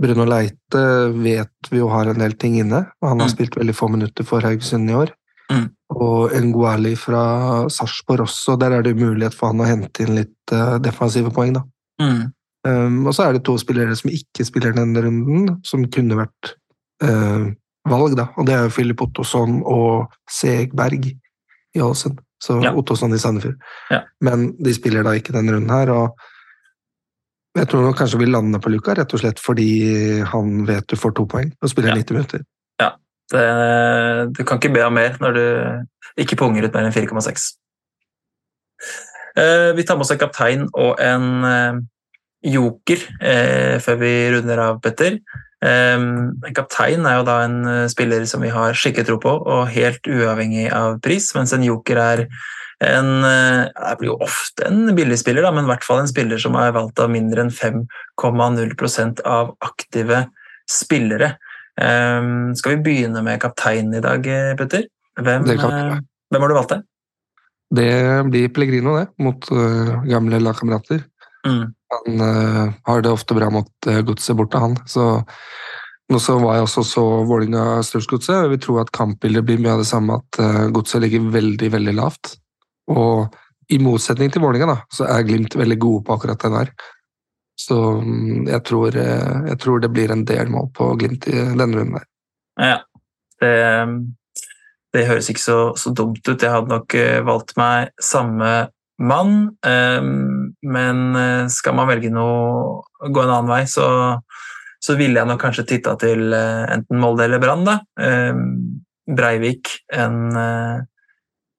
Bruno 0.01 0.27
Leite 0.27 0.83
vet 1.15 1.71
vi 1.71 1.81
jo 1.81 1.91
har 1.93 2.11
en 2.11 2.23
del 2.23 2.35
ting 2.39 2.59
inne. 2.59 2.85
Han 3.05 3.21
har 3.21 3.29
mm. 3.29 3.35
spilt 3.35 3.59
veldig 3.59 3.75
få 3.77 3.89
minutter 3.93 4.27
for 4.27 4.45
Haugesund 4.47 4.91
i 4.91 4.97
år. 4.99 5.13
Mm. 5.53 5.67
Og 5.95 6.33
Nguali 6.49 6.95
fra 6.99 7.25
Sarpsborg 7.71 8.25
også, 8.25 8.57
der 8.61 8.79
er 8.79 8.87
det 8.87 8.97
mulighet 8.99 9.37
for 9.37 9.53
han 9.53 9.63
å 9.63 9.69
hente 9.69 10.05
inn 10.05 10.17
litt 10.19 10.55
uh, 10.55 10.77
defensive 10.83 11.33
poeng. 11.35 11.55
da. 11.59 11.65
Mm. 12.03 12.23
Um, 12.65 13.01
og 13.07 13.13
så 13.15 13.27
er 13.27 13.37
det 13.37 13.45
to 13.45 13.59
spillere 13.61 13.95
som 13.99 14.13
ikke 14.13 14.47
spiller 14.49 14.75
denne 14.77 15.03
runden, 15.05 15.59
som 15.67 15.85
kunne 15.93 16.19
vært 16.23 16.55
uh, 17.05 17.51
valg. 17.91 18.17
da, 18.19 18.31
og 18.37 18.49
Det 18.49 18.57
er 18.57 18.67
jo 18.67 18.75
Filip 18.75 19.05
Ottosson 19.05 19.61
og 19.63 20.15
Segberg 20.31 21.11
i 21.13 21.83
Ålesund. 21.83 22.23
Så 22.45 22.59
ja. 22.65 22.75
Ottosson 22.77 23.15
i 23.15 23.21
Sandefjord. 23.21 23.61
Ja. 23.93 24.03
Men 24.25 24.51
de 24.61 24.73
spiller 24.77 25.05
da 25.05 25.15
ikke 25.17 25.33
denne 25.37 25.55
runden 25.55 25.73
her. 25.73 25.93
og 25.93 26.17
jeg 27.55 27.69
tror 27.71 27.85
nok 27.87 27.97
kanskje 28.01 28.19
vi 28.19 28.27
lander 28.27 28.59
på 28.59 28.73
Luka, 28.73 28.97
rett 28.99 29.13
og 29.15 29.21
slett 29.23 29.39
fordi 29.39 29.69
han 30.27 30.65
vet 30.67 30.89
du 30.91 30.97
får 30.99 31.15
to 31.15 31.27
poeng 31.31 31.53
og 31.63 31.71
spiller 31.71 31.95
ja. 31.95 32.01
90 32.03 32.17
minutter. 32.19 32.43
Det, 33.33 33.45
du 34.37 34.45
kan 34.45 34.61
ikke 34.61 34.75
be 34.75 34.85
om 34.85 34.97
mer 34.99 35.17
når 35.23 35.37
du 35.39 35.45
ikke 36.21 36.39
punger 36.39 36.67
ut 36.67 36.75
mer 36.77 36.89
enn 36.89 36.95
4,6. 36.95 37.47
Eh, 39.35 39.71
vi 39.75 39.83
tar 39.83 39.99
med 39.99 40.07
oss 40.07 40.13
en 40.15 40.21
kaptein 40.21 40.67
og 40.79 41.01
en 41.03 41.47
eh, 41.49 41.81
joker 42.55 43.01
eh, 43.19 43.81
før 43.83 43.99
vi 44.03 44.13
runder 44.37 44.63
av, 44.69 44.79
Petter. 44.85 45.19
En 45.65 46.35
kaptein 46.53 47.07
er 47.09 47.17
jo 47.17 47.25
da 47.25 47.39
en 47.47 47.87
spiller 47.89 48.27
som 48.29 48.43
vi 48.45 48.51
har 48.53 48.77
skikkelig 48.77 49.07
tro 49.09 49.15
på, 49.23 49.33
og 49.33 49.71
helt 49.73 50.05
uavhengig 50.05 50.67
av 50.77 50.99
pris, 51.01 51.31
mens 51.33 51.55
en 51.57 51.65
joker 51.65 52.01
er 52.03 52.27
en 52.85 53.23
Det 53.25 53.95
blir 53.97 54.11
jo 54.11 54.19
ofte 54.21 54.67
en 54.67 54.91
billig 54.93 55.17
spiller, 55.23 55.47
da, 55.47 55.55
men 55.55 55.65
i 55.65 55.71
hvert 55.71 55.87
fall 55.87 56.03
en 56.03 56.11
spiller 56.11 56.43
som 56.43 56.59
er 56.61 56.75
valgt 56.75 57.01
av 57.01 57.09
mindre 57.09 57.47
enn 57.47 57.55
5,0% 57.55 59.23
av 59.25 59.55
aktive 59.65 60.27
spillere. 60.69 61.31
Um, 61.75 62.53
skal 62.55 62.77
vi 62.77 62.85
begynne 62.87 63.23
med 63.27 63.41
kapteinen 63.43 63.97
i 63.99 64.03
dag, 64.05 64.27
Petter? 64.59 64.87
Hvem, 65.19 65.49
uh, 65.49 65.97
hvem 66.31 66.45
har 66.45 66.53
du 66.53 66.57
valgt 66.59 66.75
det? 66.77 66.83
Det 67.75 67.91
blir 68.29 68.53
Pellegrino, 68.55 68.95
det, 69.01 69.09
mot 69.19 69.51
uh, 69.51 70.05
gamle 70.07 70.39
lagkamerater. 70.43 71.03
Mm. 71.47 71.65
Han 71.95 72.23
uh, 72.23 72.73
har 72.87 73.03
det 73.03 73.13
ofte 73.13 73.37
bra 73.37 73.51
mot 73.53 73.71
uh, 73.89 74.01
godset 74.07 74.37
borte, 74.39 74.61
han. 74.61 74.77
Så 74.87 75.25
nå 76.13 76.21
så 76.21 76.37
var 76.39 76.59
jeg 76.59 76.67
også 76.67 76.85
så 76.87 77.05
Vålinga-Strømsgodset. 77.29 78.45
Jeg 78.45 78.53
vil 78.53 78.63
tro 78.63 78.79
at 78.83 78.93
kampbildet 78.95 79.47
blir 79.49 79.63
mye 79.63 79.75
av 79.75 79.83
det 79.83 79.89
samme, 79.91 80.21
at 80.21 80.41
uh, 80.43 80.67
godset 80.75 81.03
ligger 81.05 81.31
veldig, 81.35 81.71
veldig 81.75 81.97
lavt. 81.97 82.37
Og 82.93 83.35
i 83.73 83.81
motsetning 83.81 84.33
til 84.33 84.45
Vålerenga, 84.45 84.83
så 84.93 85.09
er 85.09 85.25
Glimt 85.27 85.57
veldig 85.57 85.79
gode 85.81 86.05
på 86.07 86.17
akkurat 86.19 86.43
den 86.45 86.59
her. 86.59 86.73
Så 87.59 87.77
mm, 88.03 88.49
jeg 88.51 88.63
tror, 88.67 88.97
eh, 88.99 89.39
jeg 89.51 89.61
tror 89.63 89.83
det 89.83 89.93
blir 89.95 90.13
en 90.13 90.25
del 90.27 90.51
mål 90.53 90.71
på 90.75 90.91
Glimt 91.01 91.29
i 91.31 91.37
denne 91.37 91.71
runden 91.71 91.99
her. 91.99 92.07
Ja, 92.61 92.79
det, 93.43 93.55
det 94.95 95.07
høres 95.09 95.31
ikke 95.31 95.43
så, 95.43 95.59
så, 95.79 95.93
dumt 95.95 96.23
ut. 96.27 96.43
Jeg 96.43 96.51
hadde 96.51 96.73
nok 96.73 96.97
eh, 96.99 97.21
valgt 97.27 97.55
meg 97.61 97.93
samme 98.03 98.55
mann, 99.03 99.37
ehm, 99.67 100.55
men 100.63 101.05
eh, 101.19 101.47
skal 101.51 101.75
man 101.79 101.91
velge 101.91 102.13
noe, 102.15 102.83
gå 103.03 103.23
en 103.23 103.33
annen 103.33 103.51
vei, 103.51 103.65
så, 103.71 103.87
så 104.83 104.99
ville 104.99 105.19
jeg 105.19 105.31
nok 105.31 105.43
kanskje 105.43 105.67
titta 105.75 105.97
til 105.99 106.35
enten 106.35 107.01
Molde 107.03 107.27
eller 107.27 107.43
Brann. 107.43 107.67
Breivik, 109.05 109.73
en 109.93 110.35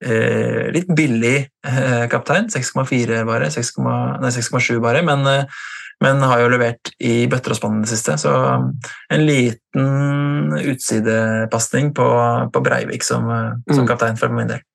eh, 0.06 0.72
litt 0.74 0.92
billig 0.96 1.38
eh, 1.68 2.06
kaptein. 2.12 2.50
6,4 2.52 3.24
bare, 3.28 3.50
6,7 3.54 4.80
bare, 4.84 5.04
men, 5.06 5.26
eh, 5.30 5.66
men, 6.04 6.24
har 6.28 6.42
jo 6.44 6.50
levert 6.52 6.92
i 7.00 7.26
bøtter 7.32 7.54
og 7.54 7.60
spann 7.60 7.80
i 7.80 7.86
det 7.86 7.92
siste. 7.94 8.18
Så 8.22 8.32
en 8.36 9.26
liten 9.26 10.56
utsidepasning 10.60 11.94
på, 11.96 12.08
på 12.52 12.64
Breivik 12.66 13.06
som, 13.06 13.30
eh, 13.32 13.54
som, 13.72 13.86
mm. 13.86 13.90
kaptein 13.92 14.20
for 14.20 14.34
min 14.36 14.52
del. 14.52 14.66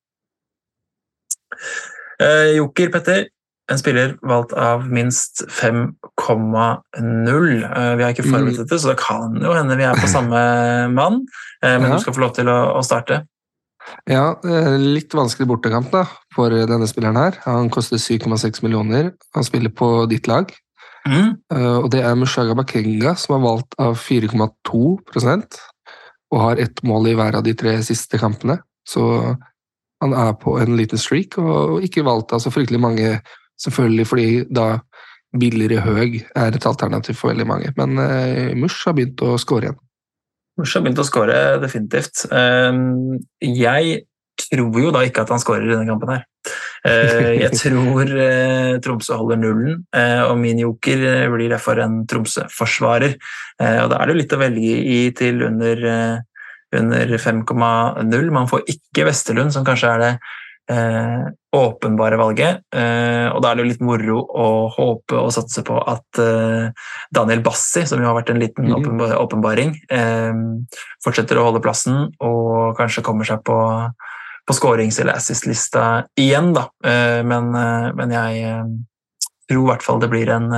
Eh, 2.23 2.57
Joker, 2.59 2.93
Petter. 2.95 3.29
En 3.71 3.79
spiller 3.79 4.17
valgt 4.27 4.51
av 4.59 4.89
minst 4.91 5.45
5,0. 5.47 5.93
Vi 6.99 8.03
har 8.03 8.11
ikke 8.11 8.25
forberedt 8.27 8.57
mm. 8.57 8.63
dette, 8.65 8.79
så 8.83 8.91
det 8.91 8.97
kan 8.99 9.37
jo 9.39 9.53
hende 9.55 9.77
vi 9.79 9.87
er 9.87 10.01
på 10.01 10.11
samme 10.11 10.41
mann. 10.99 11.21
Men 11.63 11.87
ja. 11.87 11.93
du 11.95 12.03
skal 12.03 12.17
få 12.17 12.25
lov 12.25 12.33
til 12.35 12.51
å, 12.51 12.57
å 12.81 12.83
starte. 12.83 13.21
Ja, 14.11 14.25
litt 14.81 15.15
vanskelig 15.15 15.47
bortekamp 15.53 15.93
da, 15.95 16.03
for 16.35 16.51
denne 16.51 16.89
spilleren 16.91 17.21
her. 17.21 17.39
Han 17.47 17.71
koster 17.71 18.01
7,6 18.03 18.65
millioner. 18.67 19.13
Han 19.39 19.47
spiller 19.47 19.71
på 19.71 19.93
ditt 20.11 20.27
lag. 20.31 20.51
Mm. 21.09 21.37
Uh, 21.53 21.79
og 21.85 21.91
det 21.95 22.03
er 22.05 22.19
Mushaga 22.19 22.55
Bakenga, 22.59 23.15
som 23.19 23.37
har 23.37 23.45
valgt 23.45 23.77
av 23.81 23.97
4,2% 24.01 25.61
og 26.31 26.43
har 26.45 26.61
ett 26.63 26.83
mål 26.87 27.11
i 27.11 27.15
hver 27.19 27.39
av 27.39 27.47
de 27.47 27.55
tre 27.59 27.75
siste 27.83 28.21
kampene. 28.21 28.61
Så 28.87 29.03
han 30.01 30.15
er 30.17 30.35
på 30.41 30.55
en 30.61 30.77
liten 30.79 31.01
streak, 31.01 31.37
og 31.43 31.83
ikke 31.85 32.07
valgt 32.07 32.33
av 32.37 32.43
så 32.45 32.53
fryktelig 32.55 32.81
mange, 32.81 33.17
selvfølgelig 33.61 34.07
fordi 34.07 34.29
da 34.49 34.69
billigere 35.41 35.83
høg 35.85 36.17
er 36.23 36.57
et 36.57 36.67
alternativ 36.67 37.19
for 37.19 37.33
veldig 37.33 37.47
mange. 37.49 37.73
Men 37.79 37.99
uh, 37.99 38.51
Mush 38.59 38.87
har 38.87 38.97
begynt 38.99 39.23
å 39.27 39.37
score 39.41 39.69
igjen. 39.69 39.81
Mush 40.61 40.77
har 40.77 40.85
begynt 40.85 41.01
å 41.01 41.07
skåre, 41.07 41.37
definitivt. 41.63 42.27
Ehm, 42.35 43.21
jeg 43.41 44.03
tror 44.41 44.81
jo 44.83 44.91
da 44.95 45.05
ikke 45.07 45.25
at 45.25 45.33
han 45.33 45.41
skårer 45.41 45.69
i 45.69 45.73
denne 45.73 45.89
kampen 45.89 46.13
her. 46.13 46.27
Eh, 46.87 47.43
jeg 47.43 47.53
tror 47.61 48.11
eh, 48.15 48.79
Tromsø 48.85 49.19
holder 49.21 49.41
nullen, 49.41 49.85
eh, 49.97 50.23
og 50.25 50.39
min 50.41 50.61
joker 50.63 51.05
blir 51.33 51.53
derfor 51.53 51.83
en 51.85 52.03
Tromsø-forsvarer. 52.11 53.17
Og 53.61 53.89
da 53.93 54.01
er 54.01 54.09
det 54.09 54.19
litt 54.23 54.33
å 54.33 54.41
velge 54.41 54.77
i 54.89 55.01
til 55.17 55.43
under, 55.45 55.83
under 56.77 57.17
5,0. 57.21 58.31
Man 58.33 58.49
får 58.49 58.65
ikke 58.73 59.05
Vesterlund, 59.11 59.53
som 59.53 59.67
kanskje 59.67 59.91
er 59.93 60.05
det 60.05 60.13
eh, 60.71 61.27
åpenbare 61.57 62.19
valget. 62.21 62.63
Eh, 62.75 63.27
og 63.35 63.43
da 63.43 63.51
er 63.51 63.59
det 63.59 63.65
jo 63.65 63.71
litt 63.71 63.85
moro 63.85 64.21
å 64.23 64.49
håpe 64.75 65.19
og 65.19 65.33
satse 65.35 65.65
på 65.67 65.79
at 65.79 66.21
eh, 66.23 66.71
Daniel 67.15 67.43
Bassi, 67.45 67.85
som 67.89 68.01
jo 68.01 68.09
har 68.11 68.19
vært 68.19 68.33
en 68.35 68.41
liten 68.43 68.71
mm. 68.71 69.03
åpenbaring, 69.19 69.75
fortsetter 71.05 71.41
å 71.41 71.49
holde 71.49 71.63
plassen 71.65 72.07
og 72.23 72.79
kanskje 72.79 73.05
kommer 73.07 73.29
seg 73.29 73.43
på, 73.47 73.59
på 74.51 74.57
skårings- 74.57 75.01
eller 75.01 75.15
assist-lista 75.15 76.05
igjen, 76.19 76.53
da. 76.55 76.67
Eh, 76.85 77.23
men, 77.23 77.55
eh, 77.55 77.91
men, 77.95 78.11
jeg 78.11 78.65
tror 79.51 79.63
i 79.63 79.69
hvert 79.71 79.85
fall 79.85 80.01
det 80.03 80.11
blir 80.11 80.31
en, 80.35 80.51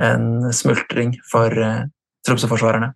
en 0.00 0.52
smultring 0.52 1.16
for 1.30 1.52
Tromsø-forsvarerne. 2.26 2.92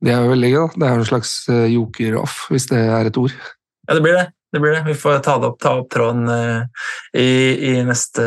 Det 0.00 0.12
er 0.12 0.24
jo 0.24 0.32
veldig 0.32 0.50
gøy. 0.50 0.66
Det 0.80 0.88
er 0.88 0.98
en 0.98 1.08
slags 1.08 1.32
joker-off, 1.48 2.46
hvis 2.52 2.68
det 2.72 2.80
er 2.80 3.08
et 3.08 3.18
ord. 3.20 3.32
Ja, 3.88 3.96
det 3.96 4.04
blir 4.04 4.16
det 4.18 4.28
det 4.50 4.58
blir 4.58 4.72
det. 4.74 4.80
Vi 4.82 4.96
får 4.98 5.20
ta, 5.22 5.36
opp, 5.46 5.60
ta 5.62 5.76
opp 5.78 5.92
tråden 5.92 6.24
i, 7.14 7.28
i, 7.54 7.74
neste 7.86 8.24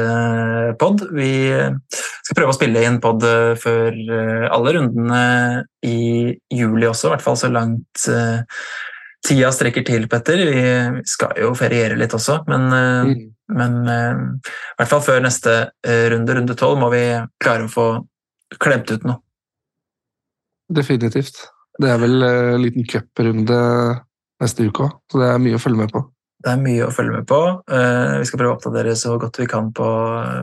pod. 0.79 1.01
Vi 1.11 1.33
skal 1.51 2.37
prøve 2.37 2.53
å 2.53 2.55
spille 2.55 2.85
inn 2.87 3.01
pod 3.03 3.25
før 3.59 3.97
alle 4.47 4.75
rundene 4.77 5.25
i 5.83 6.31
juli 6.47 6.87
også, 6.87 7.09
i 7.09 7.13
hvert 7.17 7.25
fall 7.25 7.41
så 7.41 7.51
langt 7.51 8.05
tida 9.23 9.51
strekker 9.55 9.85
til, 9.87 10.07
Petter. 10.11 10.43
Vi 10.49 11.03
skal 11.09 11.39
jo 11.41 11.53
feriere 11.57 11.97
litt 11.99 12.13
også, 12.15 12.41
men, 12.49 12.67
mm. 12.69 13.13
men 13.59 13.77
i 13.87 14.79
hvert 14.79 14.91
fall 14.91 15.03
før 15.05 15.23
neste 15.23 15.53
runde, 16.13 16.35
runde 16.39 16.57
tolv, 16.59 16.81
må 16.81 16.89
vi 16.93 17.05
klare 17.43 17.67
å 17.67 17.71
få 17.71 17.87
klemt 18.59 18.91
ut 18.91 19.05
noe. 19.07 19.21
Definitivt. 20.73 21.45
Det 21.79 21.89
er 21.89 22.01
vel 22.01 22.19
en 22.23 22.61
liten 22.61 22.85
cuprunde 22.87 23.59
neste 24.43 24.67
uke 24.67 24.87
òg, 24.87 24.97
så 25.09 25.21
det 25.21 25.29
er 25.31 25.41
mye 25.41 25.57
å 25.57 25.61
følge 25.61 25.81
med 25.81 25.93
på. 25.93 26.03
Det 26.43 26.51
er 26.51 26.59
mye 26.59 26.83
å 26.83 26.91
følge 26.91 27.15
med 27.15 27.27
på. 27.29 27.39
Vi 28.19 28.27
skal 28.27 28.39
prøve 28.41 28.51
å 28.51 28.57
oppdatere 28.57 28.95
så 28.99 29.13
godt 29.19 29.37
vi 29.39 29.47
kan 29.47 29.69
på, 29.75 29.89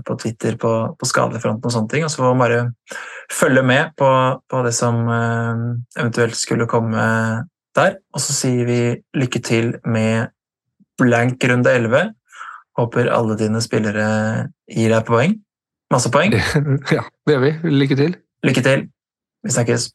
på 0.07 0.15
Twitter 0.23 0.57
på, 0.61 0.71
på, 0.97 1.09
skadefronten 1.09 1.69
og 1.69 1.75
sånne 1.75 1.93
ting. 1.93 2.07
Og 2.07 2.13
så 2.13 2.23
får 2.23 2.31
vi 2.31 2.41
bare 2.41 2.61
følge 3.37 3.65
med 3.69 3.93
på, 4.01 4.09
på 4.49 4.63
det 4.65 4.73
som 4.77 5.03
eventuelt 5.11 6.39
skulle 6.41 6.69
komme 6.71 7.05
der. 7.81 7.99
Og 8.15 8.23
så 8.25 8.37
sier 8.37 8.69
vi 8.69 8.81
lykke 9.17 9.43
til 9.45 9.75
med 9.85 10.31
blank 11.01 11.45
runde 11.51 11.75
11. 11.81 12.13
Håper 12.79 13.11
alle 13.13 13.39
dine 13.41 13.63
spillere 13.65 14.07
gir 14.71 14.95
deg 14.95 15.05
poeng. 15.09 15.39
Masse 15.91 16.13
poeng. 16.13 16.37
Ja, 16.97 17.05
det 17.27 17.37
gjør 17.37 17.45
vi. 17.49 17.53
Lykke 17.83 18.01
til. 18.05 18.17
Lykke 18.47 18.67
til. 18.67 18.89
Vi 19.45 19.57
snakkes. 19.57 19.91